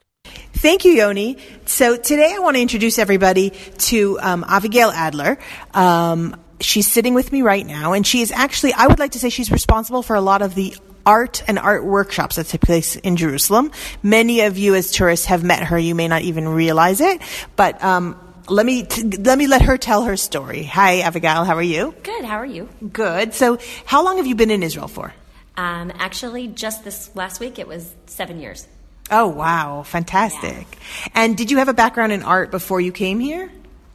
[0.52, 1.38] Thank you, Yoni.
[1.64, 5.38] So today I want to introduce everybody to um, Adler.
[5.72, 9.18] Um, she's sitting with me right now, and she is actually, I would like to
[9.18, 10.76] say she's responsible for a lot of the
[11.06, 13.72] art and art workshops that take place in Jerusalem.
[14.02, 15.78] Many of you as tourists have met her.
[15.78, 17.22] You may not even realize it,
[17.56, 18.20] but um,
[18.50, 20.64] let me t- let me let her tell her story.
[20.64, 21.46] Hi, Avigayle.
[21.46, 21.94] How are you?
[22.02, 22.24] Good.
[22.24, 22.68] How are you?
[22.92, 23.34] Good.
[23.34, 25.14] So, how long have you been in Israel for?
[25.56, 28.66] Um, actually, just this last week, it was seven years.
[29.10, 29.82] Oh, wow.
[29.84, 30.66] Fantastic.
[31.14, 33.50] And did you have a background in art before you came here?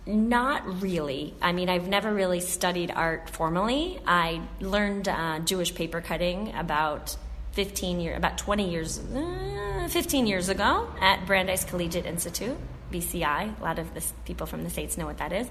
[0.05, 1.33] Not really.
[1.41, 3.99] I mean, I've never really studied art formally.
[4.05, 7.15] I learned uh, Jewish paper cutting about
[7.53, 12.57] 15 years, about 20 years, uh, 15 years ago at Brandeis Collegiate Institute.
[12.93, 13.59] BCI.
[13.59, 15.47] A lot of the people from the States know what that is.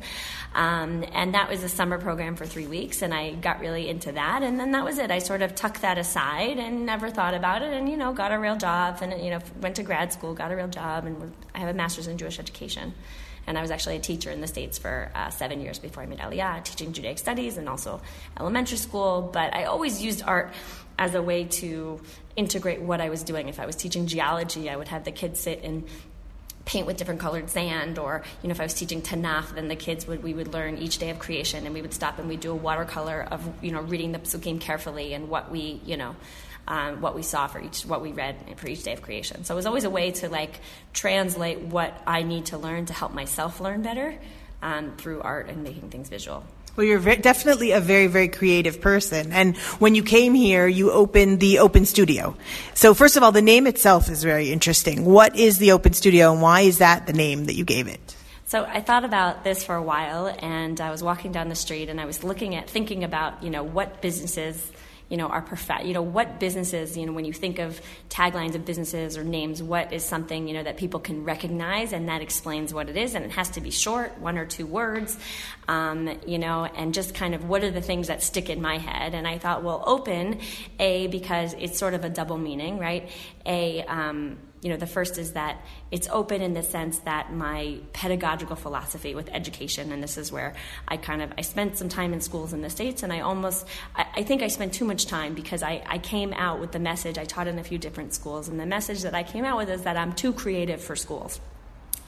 [0.55, 4.13] Um, and that was a summer program for three weeks, and I got really into
[4.13, 4.43] that.
[4.43, 5.11] And then that was it.
[5.11, 8.33] I sort of tucked that aside and never thought about it, and, you know, got
[8.33, 11.33] a real job, and, you know, went to grad school, got a real job, and
[11.55, 12.95] I have a master's in Jewish education.
[13.47, 16.07] And I was actually a teacher in the States for uh, seven years before I
[16.07, 18.01] made Aliyah, teaching Judaic studies and also
[18.39, 19.31] elementary school.
[19.33, 20.55] But I always used art
[20.99, 22.01] as a way to
[22.37, 23.49] integrate what I was doing.
[23.49, 25.85] If I was teaching geology, I would have the kids sit and
[26.65, 29.77] paint with different colored sand or you know if i was teaching tanakh then the
[29.77, 32.41] kids would we would learn each day of creation and we would stop and we'd
[32.41, 36.15] do a watercolor of you know reading the psukim carefully and what we you know
[36.69, 39.43] um, what we saw for each what we read for each day of creation.
[39.43, 40.61] So it was always a way to like
[40.93, 44.17] translate what i need to learn to help myself learn better
[44.63, 46.45] um, through art and making things visual
[46.75, 49.31] Well, you're ve- definitely a very, very creative person.
[49.33, 52.35] And when you came here, you opened the Open Studio.
[52.73, 55.05] So, first of all, the name itself is very interesting.
[55.05, 58.17] What is the Open Studio, and why is that the name that you gave it?
[58.53, 61.89] So I thought about this for a while, and I was walking down the street,
[61.89, 64.71] and I was looking at, thinking about, you know, what businesses,
[65.13, 68.55] you know, are prof- you know, what businesses, you know, when you think of taglines
[68.55, 72.23] of businesses or names, what is something, you know, that people can recognize, and that
[72.23, 75.19] explains what it is, and it has to be short, one or two words,
[75.69, 78.79] um, you know, and just kind of what are the things that stick in my
[78.79, 80.41] head, and I thought, well, open,
[80.79, 83.11] a because it's sort of a double meaning, right?
[83.45, 85.61] A um, you know, the first is that
[85.91, 90.55] it's open in the sense that my pedagogical philosophy with education, and this is where
[90.87, 93.67] I kind of I spent some time in schools in the states, and I almost
[93.97, 96.79] I, I think I spent too much time because I, I came out with the
[96.79, 97.19] message.
[97.19, 99.69] I taught in a few different schools, and the message that I came out with
[99.69, 101.41] is that I'm too creative for schools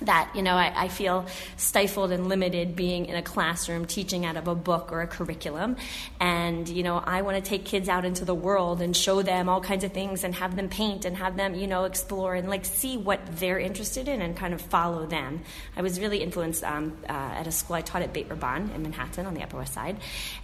[0.06, 1.26] that you know I, I feel
[1.56, 5.76] stifled and limited being in a classroom teaching out of a book or a curriculum.
[6.20, 9.48] And you know i want to take kids out into the world and show them
[9.48, 12.48] all kinds of things and have them paint and have them you know explore and
[12.48, 15.42] like see what they're interested in and kind of follow them.
[15.76, 18.82] I was really influenced um, uh, at a school i taught at beit rabban in
[18.82, 19.96] manhattan on the upper west side.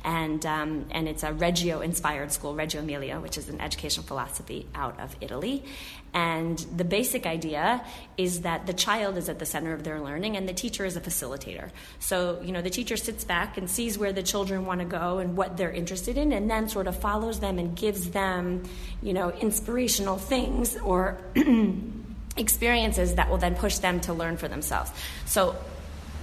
[0.05, 4.67] And um, and it's a reggio inspired school reggio emilia which is an educational philosophy
[4.75, 5.65] out of italy
[6.13, 7.85] and the basic idea
[8.17, 10.97] is that the child is at the center of their learning and the teacher is
[10.97, 11.71] a facilitator.
[12.01, 15.19] So, you know, the teacher sits back and sees where the children want to go
[15.19, 18.65] and what they're interested in and then sort of follows them and gives them,
[19.03, 21.19] you know, inspirational things or
[22.37, 24.91] experiences that will then push them to learn for themselves.
[25.27, 25.57] So,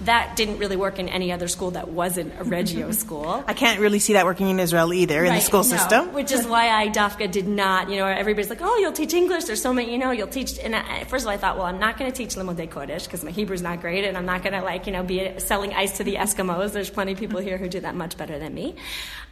[0.02, 3.44] that didn't really work in any other school that wasn't a Reggio school.
[3.46, 6.12] I can't really see that working in Israel either, in the school no, system.
[6.12, 9.44] Which is why I Dafka did not, you know, everybody's like, oh, you'll teach English.
[9.44, 10.58] There's so many, you know, you'll teach.
[10.58, 13.04] And I, first of all, I thought, well, I'm not going to teach Limudei Kodesh
[13.04, 15.74] because my Hebrew's not great, and I'm not going to, like, you know, be selling
[15.74, 16.72] ice to the Eskimos.
[16.72, 18.76] There's plenty of people here who do that much better than me.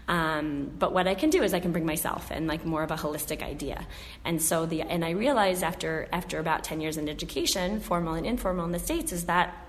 [0.09, 2.91] Um, but what I can do is I can bring myself and like more of
[2.91, 3.87] a holistic idea.
[4.25, 8.25] And so the and I realized after after about 10 years in education, formal and
[8.25, 9.66] informal in the states, is that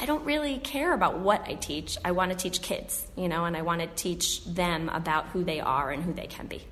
[0.00, 1.96] I don't really care about what I teach.
[2.04, 5.44] I want to teach kids, you know, and I want to teach them about who
[5.44, 6.62] they are and who they can be.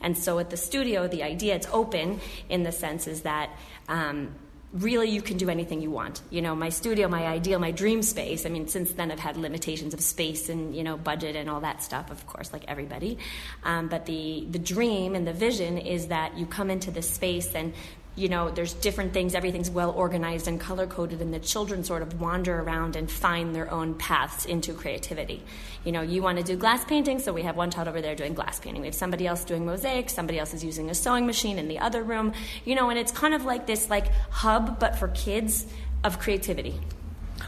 [0.00, 3.50] And so at the studio, the idea it's open in the sense is that
[3.88, 4.34] um,
[4.72, 6.22] really you can do anything you want.
[6.30, 8.46] You know, my studio, my ideal, my dream space.
[8.46, 11.60] I mean, since then I've had limitations of space and you know budget and all
[11.60, 13.18] that stuff, of course, like everybody.
[13.64, 17.54] Um, but the the dream and the vision is that you come into this space
[17.54, 17.74] and
[18.16, 22.02] you know, there's different things, everything's well organized and color coded, and the children sort
[22.02, 25.42] of wander around and find their own paths into creativity.
[25.84, 28.14] You know, you want to do glass painting, so we have one child over there
[28.14, 28.82] doing glass painting.
[28.82, 31.78] We have somebody else doing mosaic, somebody else is using a sewing machine in the
[31.78, 32.32] other room,
[32.64, 35.66] you know, and it's kind of like this like hub, but for kids
[36.04, 36.80] of creativity.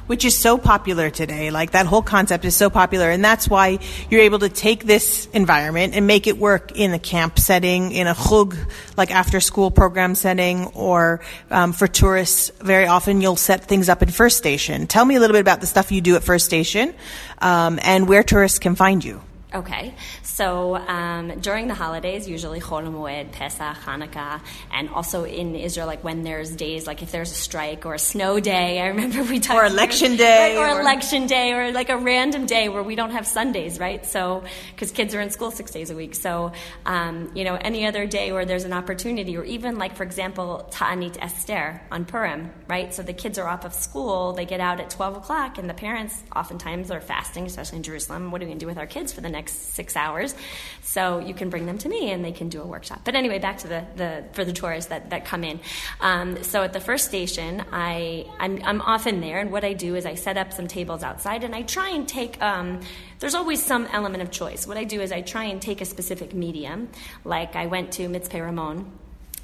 [0.06, 1.50] Which is so popular today.
[1.50, 3.78] Like that whole concept is so popular, and that's why
[4.10, 8.06] you're able to take this environment and make it work in a camp setting, in
[8.06, 8.56] a chug,
[8.96, 12.50] like after school program setting, or um, for tourists.
[12.60, 14.86] Very often, you'll set things up in First Station.
[14.86, 16.94] Tell me a little bit about the stuff you do at First Station,
[17.38, 19.22] um, and where tourists can find you.
[19.54, 24.40] Okay, so um, during the holidays, usually Chol Pesach, Hanukkah,
[24.72, 27.98] and also in Israel, like when there's days, like if there's a strike or a
[27.98, 31.70] snow day, I remember we talked Or election day, right, or, or- election day, or
[31.70, 34.06] like a random day where we don't have Sundays, right?
[34.06, 34.42] So
[34.74, 36.52] because kids are in school six days a week, so
[36.86, 40.66] um, you know any other day where there's an opportunity, or even like for example
[40.70, 42.94] Ta'anit Esther on Purim, right?
[42.94, 45.74] So the kids are off of school, they get out at twelve o'clock, and the
[45.74, 48.30] parents oftentimes are fasting, especially in Jerusalem.
[48.30, 50.34] What are we going to do with our kids for the next six hours?
[50.82, 53.00] So you can bring them to me, and they can do a workshop.
[53.04, 55.60] But anyway, back to the, the for the tourists that, that come in.
[56.00, 59.94] Um, so at the first station, I I'm, I'm often there, and what I do
[59.94, 62.40] is I set up some tables outside, and I try and take.
[62.42, 62.80] Um,
[63.20, 64.66] there's always some element of choice.
[64.66, 66.88] What I do is I try and take a specific medium,
[67.24, 68.90] like I went to Mitzpe Ramon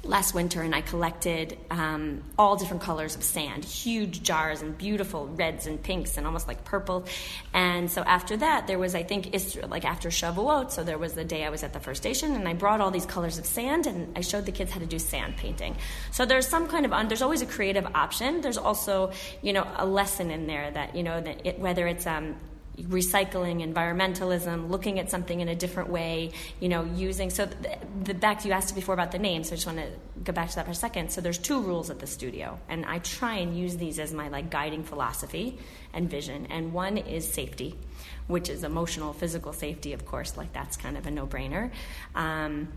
[0.03, 5.27] last winter and I collected um, all different colors of sand, huge jars and beautiful
[5.27, 7.05] reds and pinks and almost like purple.
[7.53, 9.35] And so after that, there was, I think,
[9.67, 12.47] like after Shavuot, so there was the day I was at the first station and
[12.47, 14.99] I brought all these colors of sand and I showed the kids how to do
[14.99, 15.75] sand painting.
[16.11, 18.41] So there's some kind of, there's always a creative option.
[18.41, 22.07] There's also, you know, a lesson in there that, you know, that it, whether it's,
[22.07, 22.35] um,
[22.83, 27.29] recycling, environmentalism, looking at something in a different way, you know, using.
[27.29, 29.87] So, the, the back you asked before about the name, so I just want to
[30.23, 31.11] go back to that for a second.
[31.11, 34.29] So, there's two rules at the studio, and I try and use these as my
[34.29, 35.57] like guiding philosophy
[35.93, 36.47] and vision.
[36.49, 37.75] And one is safety,
[38.27, 40.37] which is emotional, physical safety, of course.
[40.37, 41.71] Like that's kind of a no-brainer.
[42.15, 42.69] Um,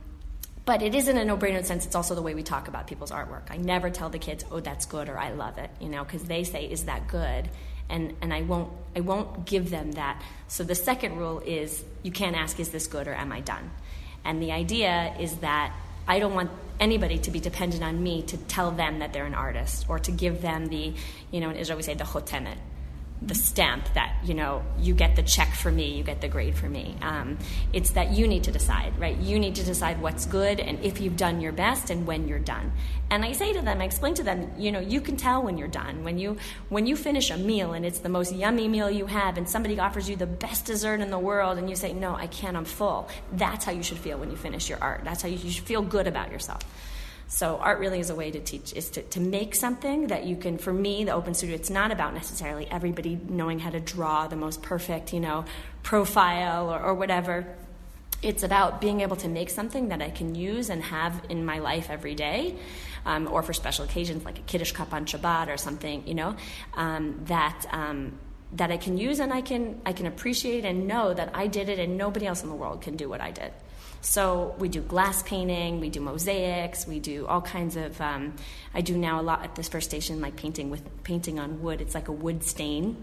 [0.64, 3.10] but it isn't a no-brainer in sense it's also the way we talk about people's
[3.10, 3.50] artwork.
[3.50, 6.22] I never tell the kids, "Oh, that's good," or "I love it," you know, because
[6.24, 7.48] they say, "Is that good?"
[7.88, 10.22] And and I won't I won't give them that.
[10.48, 13.70] So the second rule is you can't ask is this good or am I done?
[14.24, 15.74] And the idea is that
[16.06, 19.34] I don't want anybody to be dependent on me to tell them that they're an
[19.34, 20.92] artist or to give them the
[21.30, 22.56] you know in Israel we say the chotemet
[23.26, 26.54] the stamp that you know you get the check for me you get the grade
[26.54, 26.96] for me.
[27.02, 27.38] Um,
[27.72, 29.16] it's that you need to decide right?
[29.16, 32.38] You need to decide what's good and if you've done your best and when you're
[32.38, 32.72] done.
[33.10, 35.56] And i say to them i explain to them you know you can tell when
[35.58, 36.04] you're done.
[36.04, 36.36] When you
[36.68, 39.78] when you finish a meal and it's the most yummy meal you have and somebody
[39.78, 42.64] offers you the best dessert in the world and you say no i can't i'm
[42.64, 43.08] full.
[43.32, 45.02] That's how you should feel when you finish your art.
[45.04, 46.62] That's how you, you should feel good about yourself
[47.32, 50.36] so art really is a way to teach, is to, to make something that you
[50.36, 54.26] can, for me, the open studio, it's not about necessarily everybody knowing how to draw
[54.26, 55.46] the most perfect, you know,
[55.82, 57.46] profile or, or whatever.
[58.20, 61.58] It's about being able to make something that I can use and have in my
[61.60, 62.54] life every day,
[63.06, 66.36] um, or for special occasions like a Kiddush cup on Shabbat or something, you know,
[66.74, 68.12] um, that um,
[68.52, 71.70] that I can use and I can I can appreciate and know that I did
[71.70, 73.52] it and nobody else in the world can do what I did.
[74.04, 78.00] So we do glass painting, we do mosaics, we do all kinds of.
[78.00, 78.34] Um,
[78.74, 81.80] I do now a lot at this first station, like painting with painting on wood.
[81.80, 82.96] It's like a wood stain,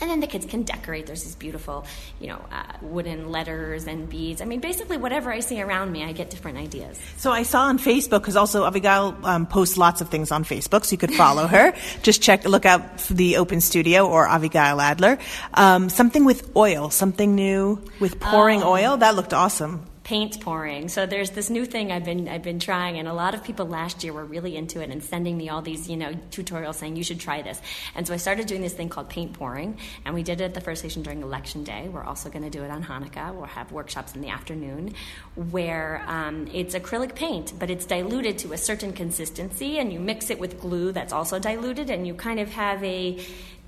[0.00, 1.04] and then the kids can decorate.
[1.06, 1.84] There's these beautiful,
[2.18, 4.40] you know, uh, wooden letters and beads.
[4.40, 6.98] I mean, basically whatever I see around me, I get different ideas.
[7.18, 10.86] So I saw on Facebook because also Avigayle um, posts lots of things on Facebook,
[10.86, 11.74] so you could follow her.
[12.02, 15.18] Just check, look out for the Open Studio or Avigayle Adler.
[15.52, 18.72] Um, something with oil, something new with pouring Oh.
[18.72, 18.96] oil.
[18.96, 19.84] That looked awesome.
[20.04, 20.88] Paint pouring.
[20.88, 23.66] So there's this new thing I've been I've been trying, and a lot of people
[23.66, 26.96] last year were really into it and sending me all these you know tutorials saying
[26.96, 27.60] you should try this.
[27.94, 30.54] And so I started doing this thing called paint pouring, and we did it at
[30.54, 31.88] the first station during election day.
[31.88, 33.34] We're also going to do it on Hanukkah.
[33.34, 34.94] We'll have workshops in the afternoon
[35.36, 40.30] where um, it's acrylic paint, but it's diluted to a certain consistency, and you mix
[40.30, 43.18] it with glue that's also diluted, and you kind of have a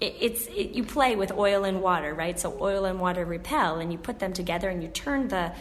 [0.01, 2.39] it's it, you play with oil and water, right?
[2.39, 5.53] So oil and water repel, and you put them together, and you turn the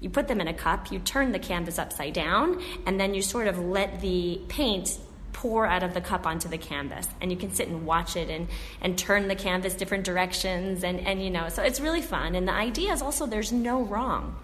[0.00, 3.22] you put them in a cup, you turn the canvas upside down, and then you
[3.22, 4.98] sort of let the paint
[5.32, 7.06] pour out of the cup onto the canvas.
[7.20, 8.48] And you can sit and watch it and,
[8.80, 10.82] and turn the canvas different directions.
[10.82, 12.34] And, and, you know, so it's really fun.
[12.34, 14.36] And the idea is also there's no wrong.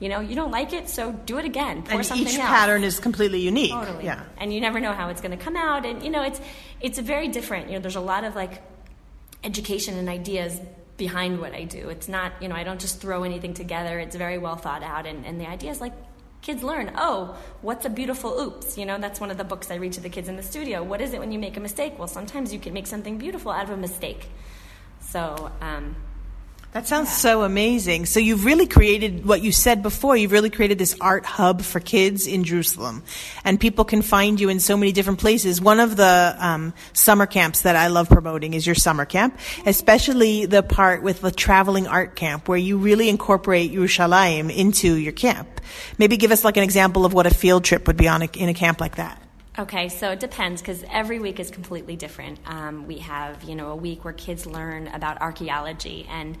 [0.00, 1.84] You know, you don't like it, so do it again.
[1.84, 2.48] Pour And something each else.
[2.48, 3.70] pattern is completely unique.
[3.70, 4.04] Totally.
[4.04, 4.24] Yeah.
[4.36, 5.86] And you never know how it's going to come out.
[5.86, 6.40] And, you know, it's,
[6.80, 7.68] it's very different.
[7.68, 8.62] You know, there's a lot of like
[9.44, 10.60] education and ideas
[11.06, 11.88] behind what I do.
[11.88, 13.98] It's not, you know, I don't just throw anything together.
[13.98, 15.04] It's very well thought out.
[15.04, 15.94] And, and the idea is like,
[16.42, 18.78] kids learn, oh, what's a beautiful oops?
[18.78, 20.84] You know, that's one of the books I read to the kids in the studio.
[20.84, 21.98] What is it when you make a mistake?
[21.98, 24.28] Well, sometimes you can make something beautiful out of a mistake.
[25.00, 25.96] So, um,
[26.72, 28.06] That sounds so amazing.
[28.06, 30.16] So you've really created what you said before.
[30.16, 33.02] You've really created this art hub for kids in Jerusalem,
[33.44, 35.60] and people can find you in so many different places.
[35.60, 40.46] One of the um, summer camps that I love promoting is your summer camp, especially
[40.46, 45.60] the part with the traveling art camp, where you really incorporate Yerushalayim into your camp.
[45.98, 48.30] Maybe give us like an example of what a field trip would be on a,
[48.34, 49.20] in a camp like that.
[49.58, 52.38] Okay, so it depends because every week is completely different.
[52.46, 56.38] Um, we have, you know, a week where kids learn about archaeology, and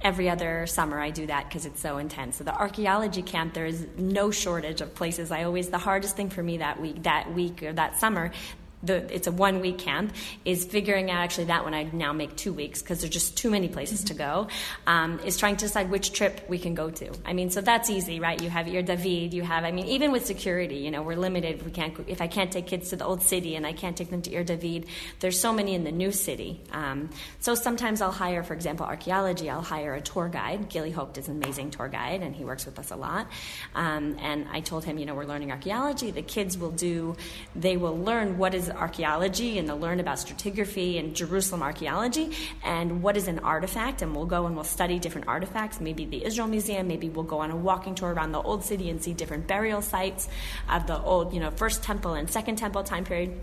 [0.00, 2.36] every other summer I do that because it's so intense.
[2.36, 5.30] So the archaeology camp, there is no shortage of places.
[5.30, 8.32] I always the hardest thing for me that week, that week or that summer
[8.82, 10.12] the, it's a one week camp
[10.44, 13.50] is figuring out actually that one I now make two weeks because there's just too
[13.50, 14.48] many places to go.
[14.86, 17.12] Um, is trying to decide which trip we can go to.
[17.24, 18.40] I mean, so that's easy, right?
[18.40, 19.64] You have Ir David, you have.
[19.64, 21.64] I mean, even with security, you know, we're limited.
[21.64, 21.98] We can't.
[22.06, 24.32] If I can't take kids to the old city and I can't take them to
[24.32, 24.86] Ir David,
[25.20, 26.60] there's so many in the new city.
[26.72, 29.50] Um, so sometimes I'll hire, for example, archaeology.
[29.50, 30.68] I'll hire a tour guide.
[30.68, 33.28] Gilly Hope is an amazing tour guide, and he works with us a lot.
[33.74, 36.10] Um, and I told him, you know, we're learning archaeology.
[36.10, 37.16] The kids will do.
[37.54, 43.02] They will learn what is archaeology and they'll learn about stratigraphy and Jerusalem archaeology and
[43.02, 44.02] what is an artifact.
[44.02, 47.38] And we'll go and we'll study different artifacts, maybe the Israel Museum, maybe we'll go
[47.38, 50.28] on a walking tour around the old city and see different burial sites
[50.68, 53.40] of the old, you know, first temple and second temple time period.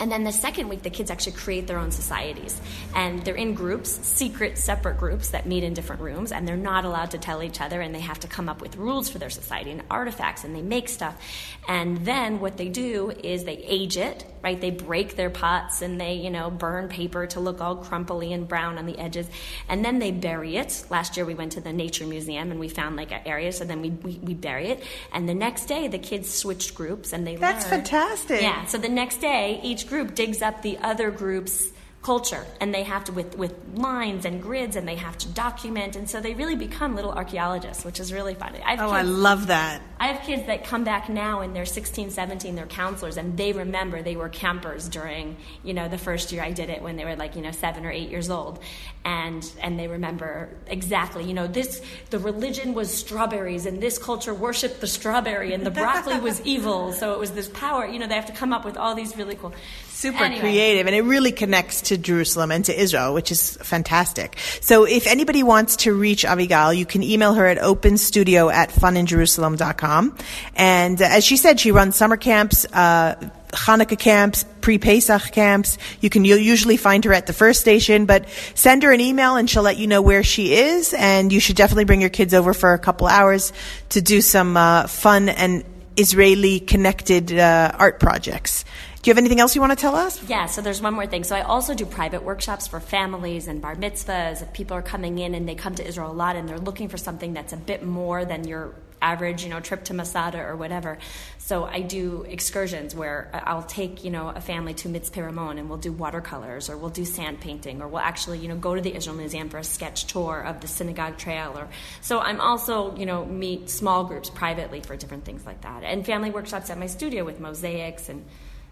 [0.00, 2.60] And then the second week, the kids actually create their own societies.
[2.94, 6.84] And they're in groups, secret, separate groups that meet in different rooms, and they're not
[6.84, 9.30] allowed to tell each other, and they have to come up with rules for their
[9.30, 11.20] society and artifacts, and they make stuff.
[11.68, 14.60] And then what they do is they age it, right?
[14.60, 18.46] They break their pots and they, you know, burn paper to look all crumply and
[18.48, 19.28] brown on the edges.
[19.68, 20.84] And then they bury it.
[20.90, 23.64] Last year we went to the Nature Museum and we found like an area, so
[23.64, 24.82] then we, we, we bury it.
[25.12, 28.40] And the next day the kids switched groups and they That's learned- fantastic.
[28.42, 28.64] Yeah.
[28.66, 31.72] So the next day each group digs up the other group's
[32.08, 35.94] culture and they have to with with lines and grids and they have to document
[35.94, 39.02] and so they really become little archaeologists which is really fun I have Oh, I
[39.02, 39.82] love that.
[40.00, 43.52] I have kids that come back now and they're 16, 17, they're counselors, and they
[43.52, 47.04] remember they were campers during, you know, the first year I did it when they
[47.04, 48.60] were like, you know, seven or eight years old.
[49.04, 54.32] And, and they remember exactly, you know, this, the religion was strawberries and this culture
[54.32, 56.92] worshiped the strawberry and the broccoli was evil.
[56.92, 59.16] So it was this power, you know, they have to come up with all these
[59.16, 59.52] really cool.
[59.98, 60.40] Super Anyway.
[60.40, 64.38] creative, and it really connects to Jerusalem and to Israel, which is fantastic.
[64.60, 70.16] So, if anybody wants to reach Avigayle, you can email her at openstudio at funinjerusalem.com.
[70.54, 73.16] And uh, as she said, she runs summer camps, uh,
[73.48, 75.78] Hanukkah camps, pre-Pesach camps.
[76.00, 79.34] You can you'll usually find her at the first station, but send her an email
[79.34, 80.94] and she'll let you know where she is.
[80.94, 83.52] And you should definitely bring your kids over for a couple hours
[83.88, 85.64] to do some uh, fun and
[85.96, 88.64] Israeli connected uh, art projects.
[89.00, 90.22] Do you have anything else you want to tell us?
[90.28, 91.22] Yeah, so there's one more thing.
[91.22, 94.42] So I also do private workshops for families and bar mitzvahs.
[94.42, 96.88] If people are coming in and they come to Israel a lot and they're looking
[96.88, 100.56] for something that's a bit more than your average, you know, trip to Masada or
[100.56, 100.98] whatever.
[101.38, 105.68] So I do excursions where I'll take, you know, a family to Mitzpeh Ramon and
[105.68, 108.80] we'll do watercolors or we'll do sand painting or we'll actually, you know, go to
[108.80, 111.68] the Israel Museum for a sketch tour of the synagogue trail or
[112.00, 115.84] so I'm also, you know, meet small groups privately for different things like that.
[115.84, 118.24] And family workshops at my studio with mosaics and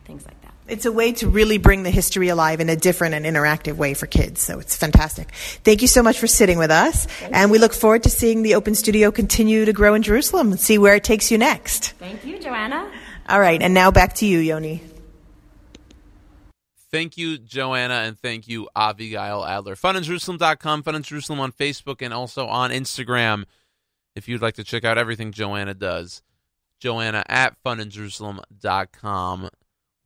[0.07, 0.55] things like that.
[0.69, 3.95] It's a way to really bring the history alive in a different and interactive way
[3.95, 4.41] for kids.
[4.41, 5.33] So it's fantastic.
[5.63, 7.07] Thank you so much for sitting with us.
[7.23, 10.59] And we look forward to seeing the Open Studio continue to grow in Jerusalem and
[10.59, 11.91] see where it takes you next.
[11.93, 12.91] Thank you, Joanna.
[13.29, 13.63] All right.
[13.63, 14.83] And now back to you, Yoni.
[16.91, 19.75] Thank you, Joanna, and thank you, Avigayle Adler.
[19.75, 23.45] FunInJerusalem.com, Fun in Jerusalem on Facebook, and also on Instagram
[24.15, 26.23] if you'd like to check out everything Joanna does.
[26.81, 29.49] Joanna at FunInJerusalem.com,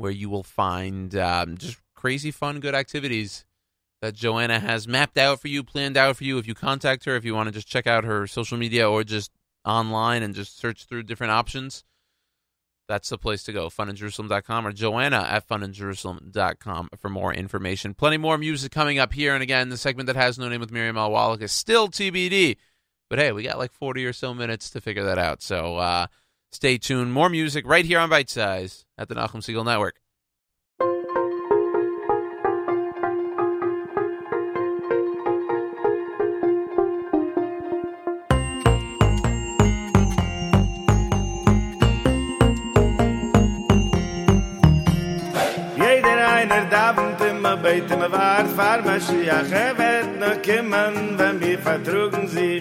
[0.01, 3.45] where you will find um, just crazy, fun, good activities
[4.01, 6.39] that Joanna has mapped out for you, planned out for you.
[6.39, 9.05] If you contact her, if you want to just check out her social media or
[9.05, 9.31] just
[9.63, 11.85] online and just search through different options,
[12.89, 13.69] that's the place to go.
[13.69, 17.93] FunInJerusalem.com or Joanna at FunInJerusalem.com for more information.
[17.93, 19.35] Plenty more music coming up here.
[19.35, 22.57] And again, the segment that has no name with Miriam Al is still TBD.
[23.11, 25.43] But hey, we got like 40 or so minutes to figure that out.
[25.43, 26.07] So uh,
[26.51, 27.13] stay tuned.
[27.13, 29.97] More music right here on Bite Size at the Nachum Segal Network.
[48.13, 48.43] War
[50.43, 52.61] kommen wenn wir vertrugen sich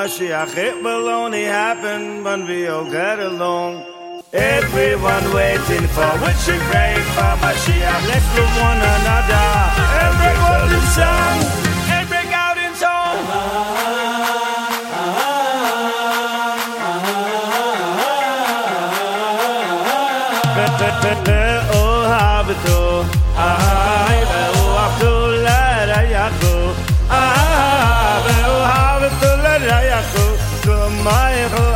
[0.00, 3.84] Mashiach, it will only happen when we all get along.
[4.32, 8.02] Everyone waiting for which we pray for Mashiach.
[8.08, 9.46] Let's love one another.
[10.08, 11.36] Everyone in song
[11.92, 13.18] and break out in song.
[21.72, 23.04] Oh, habito.
[23.36, 23.99] Ah.
[31.10, 31.69] 爱河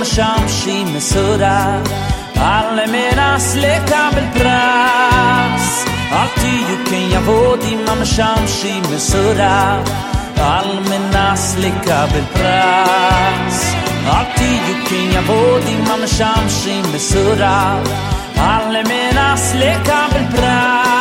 [0.00, 1.88] המשמשים מסורב
[2.40, 9.88] על מנס לקבל פרס אל תהיו כיבודים המשמשים מסורב
[10.40, 13.74] על מנס לקבל פרס
[14.06, 17.88] אל תהיו כן יבודים המשמשים מסורב
[18.38, 20.99] על מנס לקבל פרס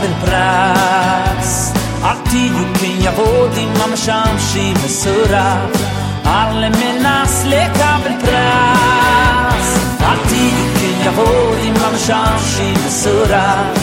[0.00, 1.72] לקבל פרס
[2.02, 5.70] עתיד כן יעבוד עם המשמשים מסורב
[6.24, 13.78] על מנס לקבל פרס עתיד כן יעבוד עם המשמשים מסורב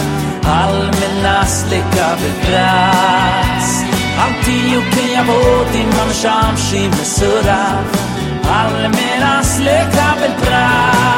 [0.46, 3.84] על מנס לקבל פרס
[4.18, 7.98] עתיד כן יעבוד עם המשמשים מסורב
[8.50, 11.17] על מנס לקבל פרס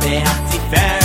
[0.00, 1.01] they have to sie.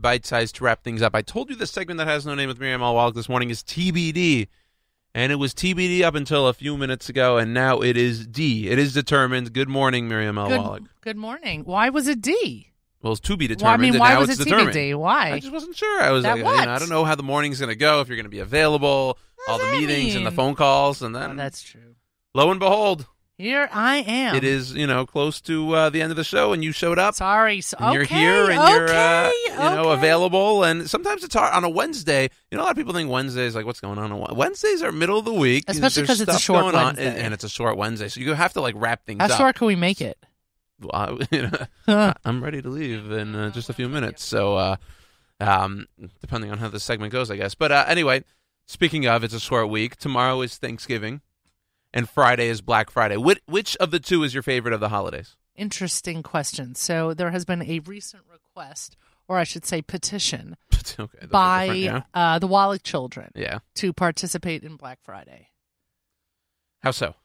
[0.00, 1.14] Bite Size to wrap things up.
[1.14, 2.94] I told you the segment that has no name with Miriam L.
[2.94, 4.48] Wallach this morning is TBD.
[5.14, 8.68] And it was TBD up until a few minutes ago, and now it is D.
[8.68, 9.52] It is determined.
[9.52, 10.48] Good morning, Miriam L.
[10.50, 10.82] Wallach.
[10.82, 11.64] Good, good morning.
[11.64, 12.72] Why was it D?
[13.02, 13.82] Well, it's to be Well, I determined.
[13.82, 14.70] mean, and why now was it's it determined.
[14.76, 14.94] TBD?
[14.98, 15.32] Why?
[15.32, 16.02] I just wasn't sure.
[16.02, 16.60] I was That like?
[16.60, 18.30] You know, I don't know how the morning's going to go, if you're going to
[18.30, 19.18] be available,
[19.48, 21.94] all the meetings and the phone calls, and oh, then that's true.
[22.34, 23.06] Lo and behold,
[23.38, 24.34] Here I am.
[24.34, 26.98] it is you know close to uh, the end of the show, and you showed
[26.98, 27.14] up.
[27.14, 30.64] Sorry, so, and you're here and you're uh, okay, you know available.
[30.64, 33.54] And sometimes it's hard on a wednesday you know a lot of people think wednesdays
[33.54, 34.10] like what's going on?
[34.10, 35.64] On wednesdays are middle of the week.
[35.68, 38.08] Especially There's 'cause it's a short going on, and, and it's a short wednesday.
[38.08, 39.28] So you have to like wrap things up.
[39.30, 39.38] How up.
[39.40, 40.18] short can we make it?
[40.80, 41.48] Well, I- you
[41.86, 44.24] know, i'm ready to leave in uh, just a few minutes.
[44.24, 44.76] So uh
[45.38, 45.86] um
[46.20, 47.54] depending on how the segment goes i guess.
[47.54, 48.24] But uh, anyway
[48.66, 49.94] speaking of it's a short week.
[49.94, 51.20] Tomorrow is thanksgiving
[51.98, 54.88] and friday is black friday which, which of the two is your favorite of the
[54.88, 56.76] holidays Interesting question.
[56.76, 58.96] So there has been a recent request,
[59.26, 60.56] or I should say petition,
[61.00, 63.58] okay, by different, uh, the Wallach children Yeah.
[63.74, 65.48] to participate in Black Friday.
[66.82, 67.16] how so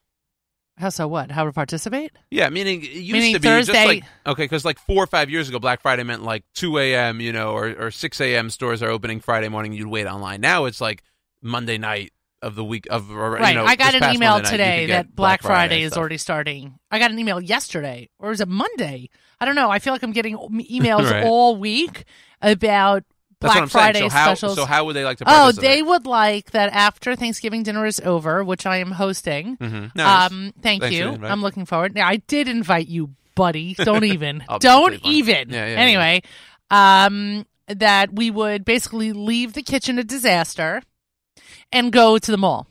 [0.79, 1.07] How so?
[1.07, 1.29] What?
[1.29, 2.11] How to participate?
[2.31, 5.07] Yeah, meaning it used Meaning to be just Thursday- like okay, because like four or
[5.07, 7.21] five years ago, Black Friday meant like two a.m.
[7.21, 8.49] You know, or or six a.m.
[8.49, 9.73] stores are opening Friday morning.
[9.73, 10.41] You'd wait online.
[10.41, 11.03] Now it's like
[11.43, 12.11] Monday night
[12.44, 13.49] of the week of Right.
[13.49, 16.78] You know, I got an email Monday today that Black, Friday, Friday is already starting.
[16.91, 19.10] I got an email yesterday, or is it Monday?
[19.40, 19.70] I don't know.
[19.70, 21.26] I feel like I'm getting emails Right.
[21.26, 22.06] all week
[22.41, 23.03] about
[23.40, 23.84] That's Black what I'm saying.
[23.94, 24.56] Friday So how- specials.
[24.56, 27.99] so how would they like to Oh, they would like that after Thanksgiving dinner is
[28.02, 29.57] over, which I am hosting.
[29.57, 29.95] Mhm.
[29.95, 30.32] Nice.
[30.32, 31.18] Um, thank Thanks you.
[31.26, 31.95] I'm looking forward.
[31.95, 33.74] Now, I did invite you, buddy.
[33.74, 34.44] Don't even.
[34.60, 35.49] Don't even.
[35.49, 36.22] Yeah, yeah, anyway,
[36.72, 40.82] um, that we would basically leave the kitchen a disaster
[41.72, 42.68] and go to the mall.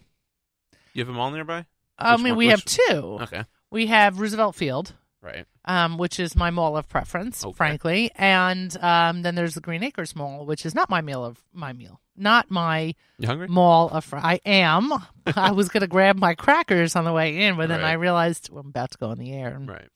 [0.93, 1.67] You have a mall nearby?
[1.99, 3.19] I mean, we have two.
[3.23, 3.45] Okay.
[3.71, 4.95] We have Roosevelt Field.
[5.23, 5.47] Right.
[5.65, 10.17] Um, which is my mall of preference, frankly, and um, then there's the Green Acres
[10.17, 13.47] Mall, which is not my meal of my meal, not my You hungry?
[13.47, 14.05] mall of.
[14.05, 14.93] fr- I am.
[15.37, 17.91] I was gonna grab my crackers on the way in, but then Right.
[17.91, 19.89] I realized well, I'm about to go in the air, and Right.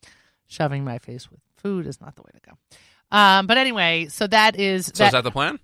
[0.47, 2.57] shoving my face with food is not the way to go.
[3.11, 5.59] Um, but anyway, so that is So is that the plan?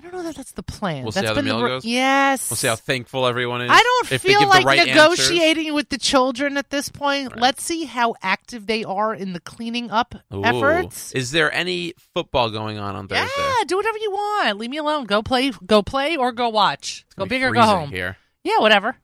[0.00, 1.02] I don't know that that's the plan.
[1.02, 1.84] We'll That's see how the meal ru- goes.
[1.84, 2.48] Yes.
[2.50, 3.70] We'll see how thankful everyone is.
[3.70, 4.94] I don't if feel like the right answers.
[5.28, 7.36] negotiating with the children at this point.
[7.38, 10.42] Let's see how active they are in the cleaning up Ooh.
[10.42, 11.12] efforts.
[11.12, 13.28] Is there any football going on on Thursday?
[13.36, 14.58] Yeah, do whatever you want.
[14.58, 15.04] Leave me alone.
[15.04, 15.50] Go play.
[15.66, 17.04] Go play or go watch.
[17.18, 17.90] Go big or go home.
[17.90, 18.16] here.
[18.42, 18.96] Yeah, whatever.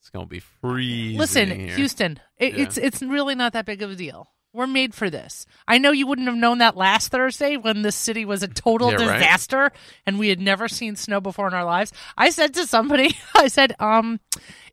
[0.00, 1.18] It's gonna be freezing.
[1.18, 1.74] Listen, here.
[1.76, 2.64] Houston, it, Yeah.
[2.64, 4.28] it's it's really not that big of a deal.
[4.54, 5.46] We're made for this.
[5.68, 8.90] I know you wouldn't have known that last Thursday when this city was a total
[8.92, 9.18] Yeah, right.
[9.18, 9.72] disaster
[10.06, 11.92] and we had never seen snow before in our lives.
[12.16, 14.20] I said to somebody, I said, um,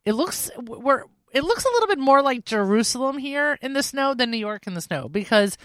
[0.05, 1.03] it looks we're
[1.33, 4.67] it looks a little bit more like Jerusalem here in the snow than New York
[4.67, 5.57] in the snow because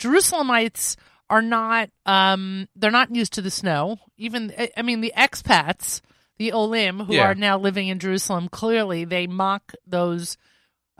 [0.00, 0.96] Jerusalemites
[1.28, 3.98] are not um they're not used to the snow.
[4.16, 6.00] Even I- I mean the expats,
[6.38, 7.28] the Olim who Yeah.
[7.30, 10.36] are now living in Jerusalem, clearly they mock those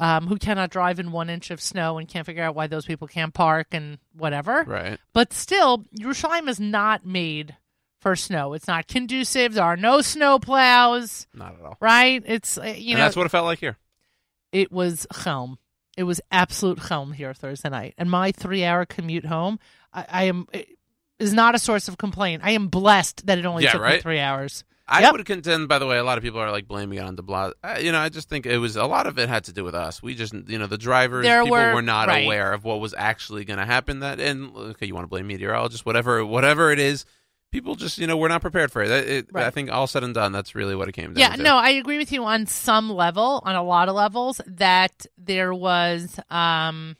[0.00, 2.86] um, who cannot drive in one inch of snow and can't figure out why those
[2.86, 4.64] people can't park and whatever.
[4.66, 4.98] Right.
[5.12, 7.56] But still, Yerushalayim is not made
[8.00, 8.54] for snow.
[8.54, 9.52] It's not conducive.
[9.54, 11.26] There are no snow plows.
[11.34, 11.76] Not at all.
[11.80, 12.22] Right?
[12.26, 13.76] It's uh, you and know that's what it felt like here.
[14.50, 15.58] it was chelm.
[15.96, 19.58] It was absolute chelm here Thursday night, and my three-hour commute home,
[19.92, 20.68] I, I am it
[21.18, 22.40] is not a source of complaint.
[22.42, 24.00] I am blessed that it only Yeah, took me right?
[24.02, 24.64] three hours.
[24.92, 25.12] I Yep.
[25.12, 27.22] would contend, by the way, a lot of people are like blaming it on De
[27.22, 27.52] Blas.
[27.62, 29.62] Uh, you know, I just think it was a lot of it had to do
[29.62, 30.02] with us.
[30.02, 32.24] We just, you know, the drivers, There people were- were, not right.
[32.24, 34.00] aware of what was actually going to happen.
[34.00, 37.04] That and okay, you want to blame meteorologists, whatever, whatever it is.
[37.52, 38.90] People just, you know, we're not prepared for it.
[38.90, 41.36] It- it- I think all said and done, that's really what it came down Yeah,
[41.36, 41.42] to.
[41.42, 45.52] no, I agree with you on some level, on a lot of levels, that there
[45.54, 46.96] was um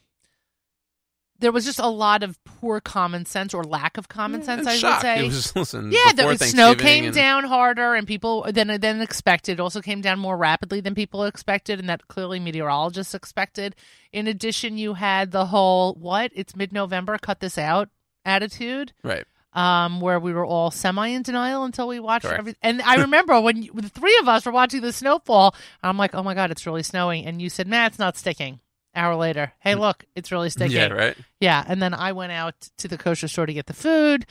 [1.41, 4.77] there was just a lot of poor common sense or lack of common sense, I
[4.77, 4.97] shock.
[4.97, 5.19] would say.
[5.25, 9.59] It was- listen, yeah, the snow came and- down harder and people than than expected.
[9.59, 13.75] Also came down more rapidly than people expected, and that clearly meteorologists expected.
[14.13, 16.31] In addition, you had the whole "what?
[16.35, 17.89] It's mid-November, cut this out"
[18.25, 19.25] attitude right.
[19.55, 22.39] um, where we were all semi in denial until we watched Correct.
[22.39, 22.59] everything.
[22.63, 26.15] And I remember when you, the three of us were watching the snowfall, I'm like,
[26.15, 28.61] "Oh my god, it's really snowing!" And you said, "Matt, it's not sticking."
[28.95, 30.77] Hour later, hey, look, it's really sticking.
[30.77, 30.89] Mm.
[30.89, 31.17] Yeah, right.
[31.39, 34.27] Yeah, and then I went out to the kosher store to get the food,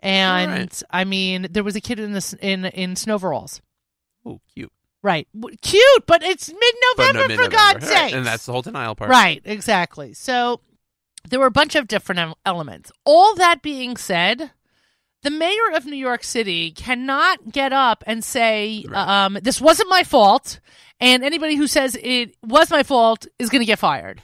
[0.00, 0.82] and Right.
[0.90, 3.60] I mean, there was a kid in this in in snowveralls.
[4.26, 4.70] Oh, cute.
[5.02, 5.26] Right,
[5.62, 7.50] cute, but it's mid-November no, for.
[7.50, 8.10] God's Right.
[8.10, 8.14] sake.
[8.14, 9.10] And that's the whole denial part.
[9.10, 10.12] Right, exactly.
[10.14, 10.60] So
[11.28, 12.92] there were a bunch of different elements.
[13.04, 14.52] All that being said,
[15.22, 20.02] the mayor of New York City cannot get up and say, um, this wasn't my
[20.02, 20.60] fault,
[21.00, 24.20] and anybody who says it was my fault is going to get fired.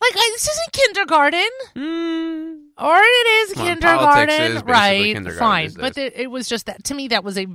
[0.00, 1.48] Like, I, this isn't kindergarten.
[2.78, 4.56] Or it is kindergarten.
[4.56, 5.72] is right, kindergarten fine.
[5.78, 7.46] But it, it was just that, to me, that was a,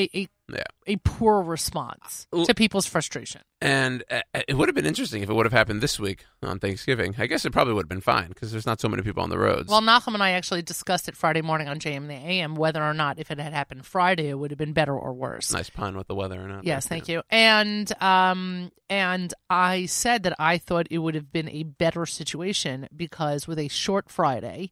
[0.00, 0.62] a, a, Yeah.
[0.86, 3.42] a poor response to people's frustration.
[3.60, 6.58] And uh, it would have been interesting if it would have happened this week on
[6.58, 7.14] Thanksgiving.
[7.18, 9.28] I guess it probably would have been fine because there's not so many people on
[9.30, 9.68] the roads.
[9.68, 12.94] Well, Nachum and I actually discussed it Friday morning on JM the AM whether or
[12.94, 15.52] not if it had happened Friday it would have been better or worse.
[15.52, 16.64] nice pun with the weather or not.
[16.64, 17.22] Yes, thank you.
[17.30, 22.88] And um and I said that I thought it would have been a better situation
[22.96, 24.70] because with a short Friday,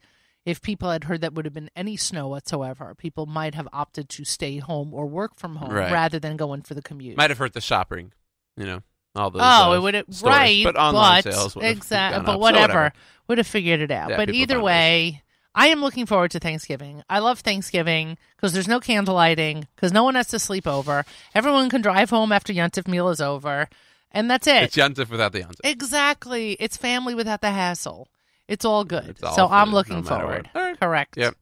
[0.48, 4.08] if people had heard that would have been any snow whatsoever, people might have opted
[4.08, 5.92] to stay home or work from home Right.
[5.92, 7.16] rather than going for the commute.
[7.16, 8.12] Might have hurt the shopping,
[8.56, 8.82] you know,
[9.14, 9.42] all those.
[9.44, 12.92] oh, uh, it would have right, but online but sales exactly, but up, so whatever,
[13.26, 14.10] would have figured it out.
[14.10, 15.22] Yeah, but either way,
[15.54, 17.02] I am looking forward to Thanksgiving.
[17.10, 21.04] I love Thanksgiving because there's no candle lighting, because no one has to sleep over.
[21.34, 23.68] Everyone can drive home after Yontif meal is over,
[24.12, 24.62] and that's it.
[24.62, 25.60] It's Yontif without the Yontif.
[25.64, 28.08] exactly, it's family without the hassle.
[28.48, 29.08] It's all good.
[29.10, 30.50] It's all so I'm looking no forward.
[30.80, 31.16] Correct.
[31.16, 31.34] Yep.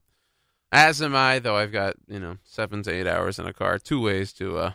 [0.72, 1.56] As am I, though.
[1.56, 4.72] I've got you know seven to eight hours in a car, two ways to uh,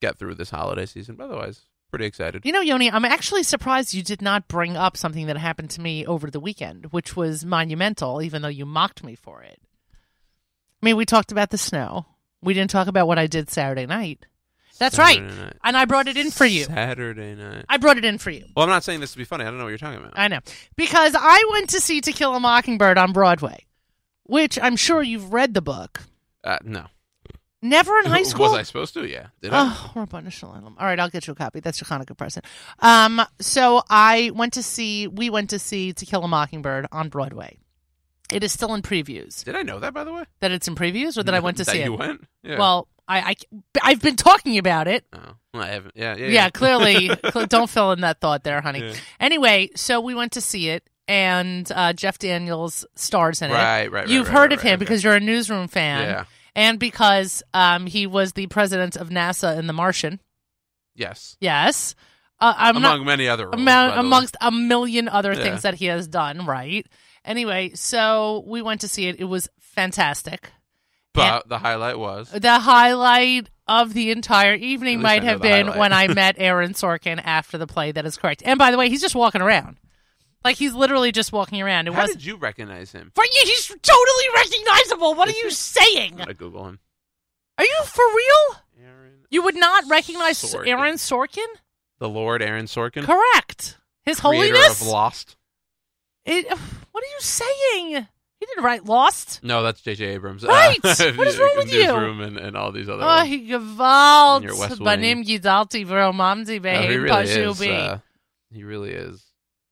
[0.00, 1.16] get through this holiday season.
[1.16, 2.44] But otherwise, pretty excited.
[2.44, 5.80] You know, Yoni, I'm actually surprised you did not bring up something that happened to
[5.80, 9.60] me over the weekend, which was monumental, even though you mocked me for it.
[10.82, 12.06] I mean, we talked about the snow.
[12.42, 14.26] We didn't talk about what I did Saturday night.
[14.78, 15.22] That's right.
[15.22, 15.52] Night.
[15.62, 16.64] And I brought it in for you.
[16.64, 17.64] Saturday night.
[17.68, 18.44] I brought it in for you.
[18.56, 19.44] Well, I'm not saying this to be funny.
[19.44, 20.12] I don't know what you're talking about.
[20.16, 20.40] I know.
[20.76, 23.66] Because I went to see To Kill a Mockingbird on Broadway,
[24.24, 26.00] which I'm sure you've read the book.
[26.42, 26.86] Uh, no.
[27.62, 28.50] Never in high school.
[28.50, 29.06] Was I supposed to?
[29.06, 29.28] Yeah.
[29.40, 29.62] Did I?
[29.62, 30.76] Oh, Rabbanu Shalom.
[30.78, 31.60] All right, I'll get you a copy.
[31.60, 32.44] That's your Hanukkah present.
[32.80, 37.08] Um, so I went to see, we went to see To Kill a Mockingbird on
[37.08, 37.56] Broadway.
[38.30, 39.44] It is still in previews.
[39.44, 40.24] Did I know that by the way?
[40.40, 41.98] That it's in previews, or that I went to That see you it.
[41.98, 42.24] went?
[42.42, 42.58] Yeah.
[42.58, 43.34] Well, I, I,
[43.82, 45.04] I've been talking about it.
[45.12, 45.18] Oh,
[45.52, 45.92] well, I haven't.
[45.96, 46.26] Yeah, yeah.
[46.28, 48.80] Yeah, clearly, cl- don't fill in that thought there, honey.
[48.82, 48.94] Yeah.
[49.20, 53.54] Anyway, so we went to see it, and uh, Jeff Daniels stars in it.
[53.54, 54.78] Right, right, right, You've right, heard right, of him right, okay.
[54.78, 56.24] because you're a newsroom fan, Yeah.
[56.56, 60.20] and because um, he was the president of NASA in The Martian.
[60.94, 61.36] Yes.
[61.40, 61.94] Yes,
[62.40, 64.06] uh, Among not, many other roles, among- by the way.
[64.06, 65.42] amongst a million other Yeah.
[65.42, 66.46] things that he has done.
[66.46, 66.86] Right.
[67.24, 69.16] Anyway, so we went to see it.
[69.18, 70.50] It was fantastic.
[71.14, 75.78] But the highlight was The highlight of the entire evening might have been highlight.
[75.78, 77.92] when I met Aaron Sorkin after the play.
[77.92, 78.42] That is correct.
[78.44, 79.78] And by the way, he's just walking around.
[80.44, 81.88] Like he's literally just walking around.
[81.88, 83.10] It How wasn't did you recognize him?
[83.14, 83.42] for you.
[83.44, 85.14] He's totally recognizable.
[85.14, 86.12] What are you saying?
[86.12, 86.80] I'm gonna Google him.
[87.56, 88.60] Are you for real?
[88.86, 90.68] Aaron You would not recognize Sorkin.
[90.68, 91.46] Aaron Sorkin?
[92.00, 93.78] The Lord Aaron Sorkin, Correct.
[94.04, 94.82] His creator Holiness.
[94.82, 95.36] of Lost.
[96.26, 96.46] It,
[96.92, 98.06] what are you saying?
[98.44, 99.42] He didn't write Lost.
[99.42, 100.04] No, that's J.J.
[100.04, 100.42] Abrams.
[100.44, 100.78] Right.
[100.82, 101.86] What is wrong with you?
[101.86, 103.02] Newsroom and, and all these other.
[103.02, 104.42] Oh, he gewalt.
[104.42, 104.84] Your West Wing.
[104.84, 107.62] Banim gidalti vromamzi No, he really is.
[107.62, 107.98] Uh,
[108.52, 109.24] he really is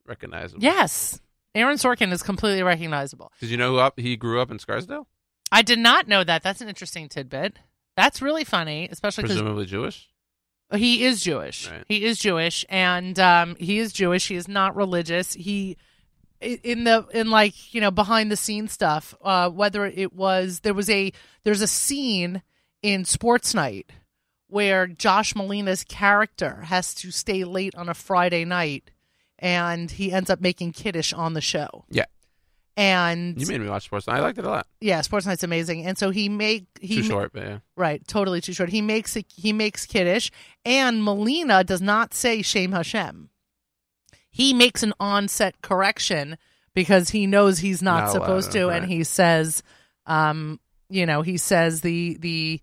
[0.07, 0.63] recognizable.
[0.63, 1.21] Yes.
[1.55, 3.31] Aaron Sorkin is completely recognizable.
[3.41, 5.07] Did you know who up he grew up in Scarsdale?
[5.51, 6.43] I did not know that.
[6.43, 7.59] That's an interesting tidbit.
[7.95, 10.09] That's really funny, especially because Presumably Jewish.
[10.75, 11.71] he is Jewish.
[11.71, 11.85] Right.
[11.89, 14.29] He is Jewish, and um, he is Jewish.
[14.29, 15.35] He is not religious.
[15.35, 15.77] He
[16.43, 19.15] in the in like you know behind the scenes stuff.
[19.23, 21.13] Uh, whether it was there was a
[21.45, 22.43] there's a scene
[22.83, 23.91] in Sports Night
[24.49, 28.91] where Josh Malina's character has to stay late on a Friday night,
[29.39, 31.85] and he ends up making kiddish on the show.
[31.89, 32.05] Yeah.
[32.77, 34.07] And You made me watch Sports.
[34.07, 34.17] Night.
[34.17, 34.67] I liked it a lot.
[34.81, 35.85] yeah, Sports Night's amazing.
[35.85, 37.59] And so he make he Too ma- short, but yeah.
[37.77, 38.71] Right, totally too short.
[38.71, 40.31] He makes it, he makes kiddish,
[40.65, 43.29] and malina does not say Shem Hashem.
[44.33, 46.39] He makes an onset correction
[46.75, 49.63] because he knows he's not, Not supposed to, to, and he says,
[50.07, 52.61] um, you know, he says the the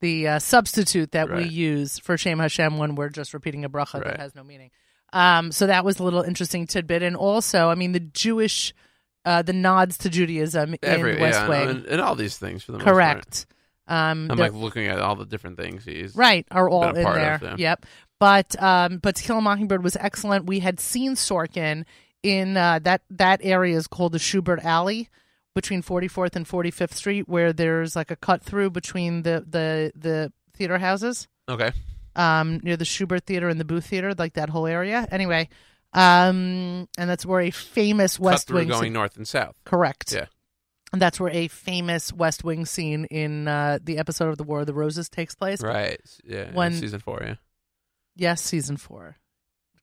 [0.00, 4.04] the uh, substitute that we use for Shem Hashem when we're just repeating a bracha
[4.04, 4.70] that has no meaning.
[5.12, 8.74] Um, so that was a little interesting tidbit, and also, I mean, the Jewish,
[9.24, 12.64] uh, the nods to Judaism Every, in West yeah, Wing, and, and all these things
[12.64, 12.94] for the most part.
[12.94, 13.46] correct.
[13.88, 17.34] Um, I'm like looking at all the different things he's right are all in there
[17.34, 17.54] Of, yeah.
[17.58, 17.86] yep
[18.26, 21.84] but um but to kill a mockingbird was excellent we had seen sorkin
[22.22, 25.08] in uh, that that area is called the shubert alley
[25.54, 30.32] between 44th and 45th street where there's like a cut through between the the the
[30.56, 31.70] theater houses Okay.
[32.14, 35.48] um near the shubert theater and the booth theater like that whole area anyway
[35.92, 39.54] um and that's where a famous west wing going scene- north and south.
[39.64, 40.26] correct Yeah.
[40.92, 44.60] and that's where a famous west wing scene in uh, the episode of the war
[44.60, 46.00] of the roses takes place Right.
[46.24, 46.52] Yeah.
[46.52, 47.20] When- season four.
[47.22, 47.34] Yeah.
[48.16, 49.16] Yes, season four.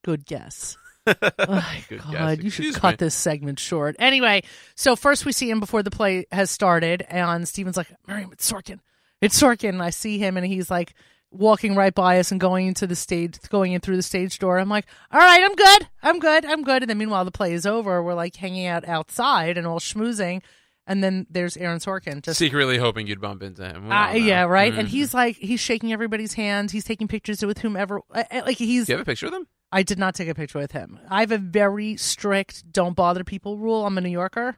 [0.03, 0.77] Good guess.
[1.07, 1.14] oh
[1.47, 2.43] my Good God, guess.
[2.43, 3.06] you should Excuse cut me.
[3.06, 3.95] this segment short.
[3.99, 4.43] Anyway,
[4.76, 8.49] so first we see him before the play has started, and Steven's like, Miriam, it's
[8.49, 8.80] Sorkin.
[9.22, 9.69] It's Sorkin.
[9.69, 10.93] And I see him, and he's like
[11.31, 14.57] walking right by us and going into the stage, going in through the stage door.
[14.60, 15.88] I'm like, all right, I'm good.
[16.03, 16.45] I'm good.
[16.45, 16.84] I'm good.
[16.84, 18.01] And then meanwhile, the play is over.
[18.03, 20.41] We're like hanging out outside and all schmoozing.
[20.90, 23.86] And then there's Aaron Sorkin just Secretly hoping you'd bump into him.
[23.86, 24.14] We uh, know.
[24.18, 24.74] yeah, right.
[24.74, 24.91] And Mhm.
[24.91, 26.72] he's like, he's shaking everybody's hands.
[26.72, 28.02] He's taking pictures with whomever.
[28.11, 28.88] uh, uh, Like he's.
[28.88, 29.48] Do you have a picture of them?
[29.72, 30.99] I did not take a picture with him.
[31.07, 33.86] I have a very strict "don't bother people" rule.
[33.86, 34.57] I'm a New Yorker,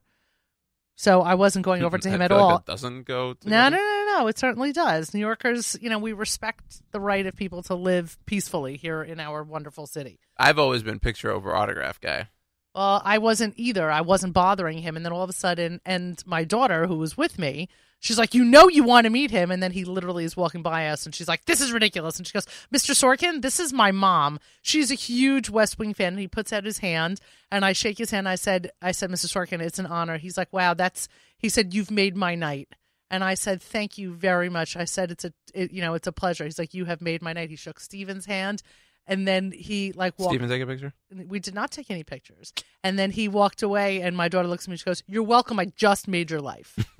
[0.95, 2.57] so I wasn't going over to I him at feel like all.
[2.59, 3.27] that doesn't go.
[3.29, 3.75] no, together.
[3.75, 4.27] no, no, no.
[4.27, 5.13] It certainly does.
[5.13, 9.19] New Yorkers, you know, we respect the right of people to live peacefully here in
[9.19, 10.17] our wonderful city.
[10.37, 12.29] I've always been picture over autograph guy.
[12.73, 13.91] Well, I wasn't either.
[13.91, 14.95] I wasn't bothering him.
[14.95, 17.67] And then all of a sudden, and my daughter, who was with me,
[17.99, 19.51] she's like, You know, you want to meet him.
[19.51, 22.17] And then he literally is walking by us and she's like, This is ridiculous.
[22.17, 22.91] And she goes, Mr.
[22.91, 24.39] Sorkin, this is my mom.
[24.61, 26.13] She's a huge West Wing fan.
[26.13, 27.19] And he puts out his hand
[27.51, 28.27] and I shake his hand.
[28.27, 29.27] I said, I said, Mr.
[29.27, 30.17] Sorkin, it's an honor.
[30.17, 31.07] He's like, Wow, that's,
[31.37, 32.69] he said, You've made my night.
[33.11, 36.07] And I said, "Thank you very much." I said, "It's a, it, you know, it's
[36.07, 38.63] a pleasure." He's like, "You have made my night." He shook Steven's hand,
[39.07, 40.31] and then he like walked.
[40.31, 40.93] Steven, take a picture.
[41.27, 42.53] We did not take any pictures.
[42.83, 44.73] And then he walked away, and my daughter looks at me.
[44.73, 45.59] And she goes, "You're welcome.
[45.59, 46.77] I just made your life."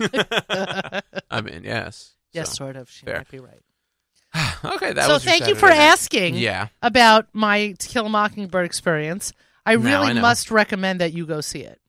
[1.30, 2.14] I mean, yes.
[2.32, 2.90] yes, So, sort of.
[2.90, 3.18] She fair.
[3.18, 3.60] might be right.
[4.64, 6.34] Okay, that so was your thank you for asking.
[6.36, 6.68] Yeah.
[6.82, 9.32] About my To Kill a Mockingbird experience.
[9.66, 11.80] I really I must recommend that you go see it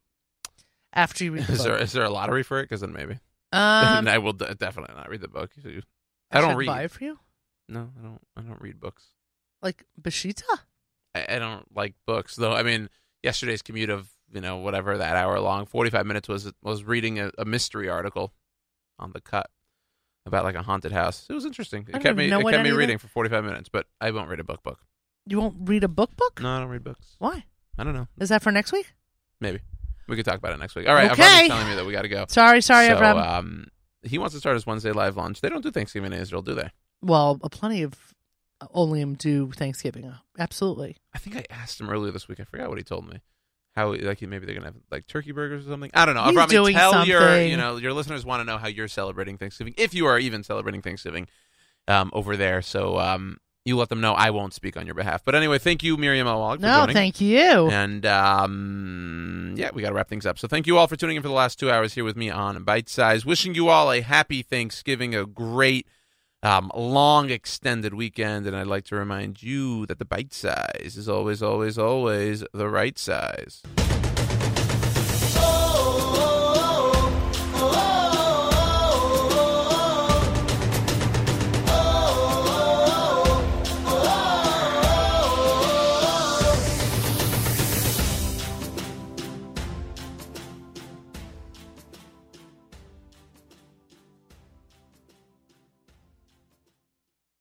[0.92, 1.68] after you read the Is book.
[1.68, 2.64] there is there a lottery for it?
[2.64, 3.14] Because then maybe.
[3.52, 5.52] Um, I will de- definitely not read the book.
[5.66, 5.82] I
[6.32, 6.68] I don't read.
[6.68, 7.20] buy it for you?
[7.70, 8.22] No, I don't.
[8.38, 9.06] I don't read books.
[9.64, 10.44] Like Bashita?
[11.16, 12.54] I, I don't like books though.
[12.54, 12.90] I mean,
[13.24, 17.20] yesterday's commute of you know whatever that hour long, forty five minutes was was reading
[17.20, 18.34] a, a mystery article
[19.00, 19.50] on the cut.
[20.26, 21.26] about like a haunted house.
[21.30, 21.86] It was interesting.
[21.88, 24.44] It kept me it kept me reading for 45 minutes, but I won't read a
[24.44, 24.80] book book.
[25.26, 26.42] You won't read a book book?
[26.42, 27.16] No, I don't read books.
[27.20, 27.46] Why?
[27.78, 28.08] I don't know.
[28.20, 28.94] Is that for next week?
[29.42, 29.60] Maybe.
[30.08, 30.88] We could talk about it next week.
[30.88, 31.24] All right, Okay.
[31.24, 32.26] Avram's telling me that we got to go.
[32.28, 33.26] Sorry, sorry, so, Avram.
[33.26, 33.68] Um,
[34.04, 35.40] he wants to start his Wednesday live lunch.
[35.42, 36.70] They don't do Thanksgiving in Israel, do they?
[37.02, 38.14] Well, plenty of
[38.74, 40.12] Olim do Thanksgiving.
[40.40, 40.98] Absolutely.
[41.14, 42.40] I think I asked him earlier this week.
[42.40, 43.22] I forgot what he told me.
[43.76, 45.90] How like maybe they're gonna have like turkey burgers or something.
[45.96, 46.24] I don't know.
[46.26, 47.50] He's Avram, doing tell your something.
[47.50, 50.44] you know your listeners want to know how you're celebrating Thanksgiving, if you are even
[50.44, 51.28] celebrating Thanksgiving
[51.88, 52.62] um, over there.
[52.62, 54.14] So um, you let them know.
[54.14, 55.24] I won't speak on your behalf.
[55.26, 56.40] But anyway, thank you, Miriam L.
[56.40, 56.94] Wallach, for No, joining.
[56.94, 57.70] thank you.
[57.72, 60.38] And um, yeah, we got to wrap things up.
[60.38, 62.30] So thank you all for tuning in for the last two hours here with me
[62.30, 63.26] on Bite Size.
[63.26, 65.88] Wishing you all a happy Thanksgiving, a great,
[66.44, 68.46] um, long, extended weekend.
[68.46, 72.70] And I'd like to remind you that the bite size is always, always, always the
[72.70, 73.64] right size.